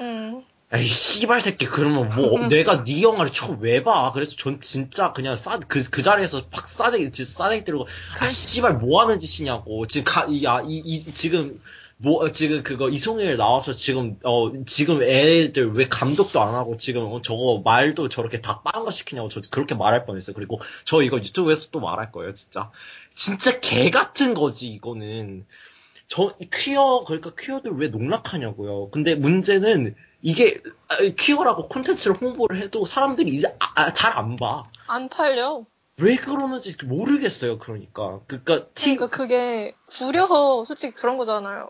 [0.00, 0.42] 음.
[0.74, 4.10] 에이 씨발 새끼 그러면 뭐 내가 네 영화를 처음 왜 봐?
[4.12, 7.86] 그래서 전 진짜 그냥 싸그 그 자리에서 팍 싸대기 진짜 싸대기 때리고
[8.18, 11.60] 아 씨발 뭐 하는 짓이냐고 지금 가이야이 이, 지금
[12.02, 17.22] 뭐 지금 그거 이송일 나와서 지금 어 지금 애들 왜 감독도 안 하고 지금 어,
[17.22, 20.34] 저거 말도 저렇게 다 빠른 거 시키냐고 저 그렇게 말할 뻔했어요.
[20.34, 22.70] 그리고 저 이거 유튜브에서 또 말할 거예요, 진짜.
[23.14, 25.46] 진짜 개 같은 거지 이거는.
[26.08, 28.90] 저 퀴어 그러니까 퀴어들 왜 농락하냐고요.
[28.90, 34.64] 근데 문제는 이게 아, 퀴어라고 콘텐츠를 홍보를 해도 사람들이 이제 아, 잘안 봐.
[34.86, 35.64] 안 팔려.
[35.98, 37.58] 왜 그러는지 모르겠어요.
[37.58, 41.68] 그러니까 그러니까 티 그러니까 그게 구려서 솔직히 그런 거잖아요.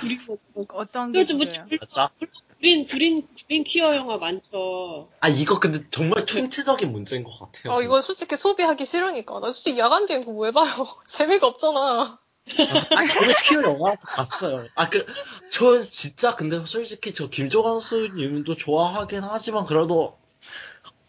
[0.00, 1.44] 그리고 뭐- 어떤 게 뭐?
[1.80, 2.10] 맞다.
[2.58, 5.08] 그린 그린 그린 퀴어 영화 많죠.
[5.20, 7.74] 아 이거 근데 정말 총체적인 문제인 것 같아요.
[7.74, 9.40] 어, 이거 솔직히 소비하기 싫으니까.
[9.40, 10.64] 나 솔직히 야간 비행 그거 왜 봐요?
[11.06, 12.18] 재미가 없잖아.
[12.58, 14.66] 아, 저는 퀴어 영화에서 봤어요.
[14.74, 15.06] 아, 그,
[15.50, 20.18] 저 진짜 근데 솔직히 저 김조관 수님도 좋아하긴 하지만 그래도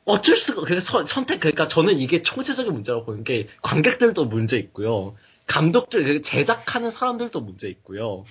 [0.06, 5.16] 어쩔 수가, 그래서 선- 선택, 그러니까 저는 이게 총체적인 문제라고 보는 게 관객들도 문제 있고요.
[5.48, 8.26] 감독들, 그 제작하는 사람들도 문제 있고요.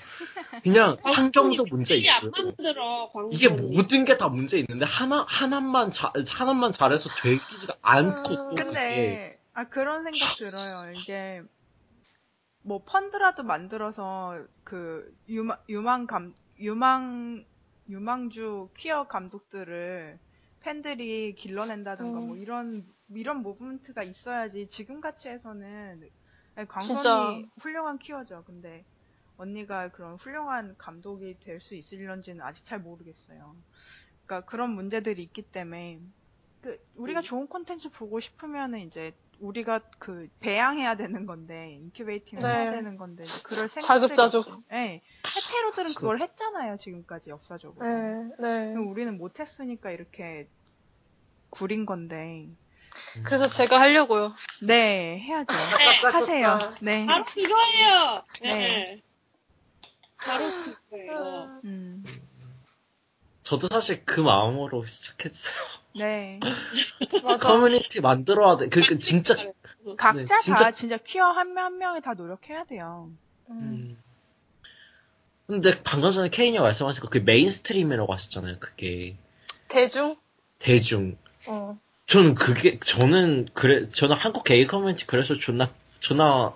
[0.62, 2.30] 그냥 환경도 문제 있고요.
[2.30, 3.10] 만들어.
[3.30, 8.64] 이게 모든 게 다 문제 있는데 하나 하나만 자, 하나만 잘해서 되지가 않고 또 그게
[8.64, 10.92] 근데 아 그런 생각 들어요.
[10.94, 11.42] 이게
[12.64, 17.44] 뭐 펀드라도 만들어서 그 유망 유망 감 유망
[17.88, 20.18] 유망주 퀴어 감독들을
[20.60, 22.26] 팬들이 길러낸다든가 음.
[22.28, 26.66] 뭐 이런 이런 movement가 있어야지 지금 같이 해서는 진짜.
[26.68, 28.44] 광선이 훌륭한 퀴어죠.
[28.46, 28.86] 근데
[29.36, 33.56] 언니가 그런 훌륭한 감독이 될 수 있을런지는 아직 잘 모르겠어요.
[34.26, 36.00] 그러니까 그런 문제들이 있기 때문에
[36.62, 37.22] 그 우리가 음.
[37.22, 42.48] 좋은 콘텐츠 보고 싶으면은 이제 우리가 그 배양해야 되는 건데 incubating을 네.
[42.48, 44.62] 해야 되는 건데 그럴 생각 자급자족.
[44.70, 45.02] 네.
[45.26, 47.86] hetero들은 그걸 했잖아요 지금까지 역사적으로.
[47.86, 48.74] 네, 네.
[48.74, 50.48] 우리는 못했으니까 이렇게
[51.50, 52.48] 구린 건데.
[53.24, 54.34] 그래서 제가 하려고요.
[54.66, 55.52] 네 해야죠.
[55.52, 56.08] 네.
[56.08, 56.58] 하세요.
[56.80, 57.06] 네.
[57.06, 58.24] 바로 그거예요.
[58.42, 58.48] 네.
[58.48, 59.02] 네.
[60.16, 61.60] 바로 그거예요.
[61.64, 62.04] 음.
[63.42, 65.54] 저도 사실 그 마음으로 시작했어요.
[65.96, 66.40] 네.
[67.22, 67.46] 맞아.
[67.48, 68.68] 커뮤니티 만들어야 돼.
[68.68, 69.34] 그, 그 진짜
[69.96, 73.10] 각자 진짜- 다 진짜 퀴어 한 명 한 명이 다 노력해야 돼요.
[73.50, 73.58] 음.
[73.60, 74.02] 음.
[75.46, 78.58] 근데 방금 전에 케인이 말씀하신 거그 mainstream이라고 하셨잖아요.
[78.60, 79.16] 그게
[79.68, 80.16] 대중?
[80.58, 81.16] 대중.
[81.46, 81.78] 어.
[82.06, 85.70] 저는 그게 저는 그래 저는 한국 게이 커뮤니티 그래서 존나
[86.00, 86.54] 존나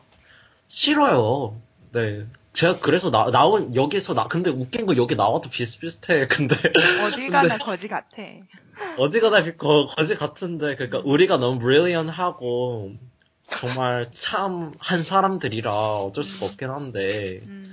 [0.69, 1.61] 싫어요.
[1.93, 2.27] 네.
[2.59, 6.27] 제가 그래서 나, 나온, 여기서 나, 근데 웃긴 거 여기 나와도 비슷비슷해.
[6.27, 6.57] 근데,
[7.05, 8.17] 어디 가나 거지 같아.
[8.99, 12.95] 어디 가나 비- 거, 거지 같은데, 그러니까 우리가 너무 brilliant하고,
[13.49, 17.65] 정말 참 한 사람들이라 어쩔 수가 없긴 한데, 음,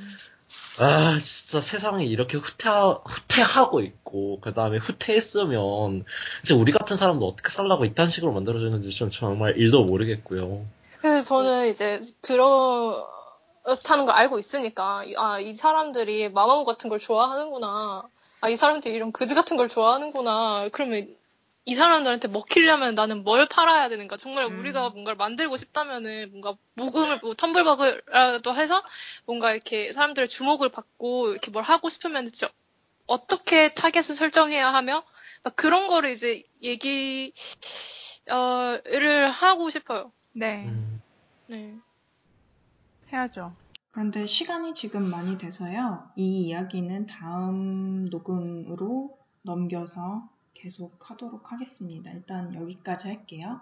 [0.78, 6.06] 아, 진짜 세상이 이렇게 후퇴, 후퇴하고 있고, 그 다음에 후퇴했으면,
[6.44, 10.64] 이제 우리 같은 사람도 어떻게 살라고 이딴 식으로 만들어주는지 좀 정말 일도 모르겠고요.
[11.02, 12.36] 그래서 저는 이제 그
[13.66, 18.08] 렇다는 걸 알고 있으니까 아 이 사람들이 마마무 같은 걸 좋아하는구나.
[18.42, 20.70] 아 이 사람들이 이런 그지 같은 걸 좋아하는구나.
[20.72, 21.16] 그러면
[21.66, 24.18] 이 사람들한테 먹히려면 나는 뭘 팔아야 되는가?
[24.18, 24.60] 정말 음.
[24.60, 28.84] 우리가 뭔가를 만들고 싶다면은 뭔가 모금을 뭐 텀블벅이라도 해서
[29.26, 32.50] 뭔가 이렇게 사람들의 주목을 받고 이렇게 뭘 하고 싶으면 진짜
[33.08, 35.04] 어떻게 타겟을 설정해야 하며
[35.44, 37.34] 막 그런 거를 이제 얘기
[38.30, 40.12] 어를 하고 싶어요.
[40.34, 41.02] 네, 음,
[41.48, 41.74] 네.
[43.12, 43.54] 해야죠.
[43.92, 46.10] 그런데 시간이 지금 많이 돼서요.
[46.16, 52.12] 이 이야기는 다음 녹음으로 넘겨서 계속 하도록 하겠습니다.
[52.12, 53.62] 일단 여기까지 할게요.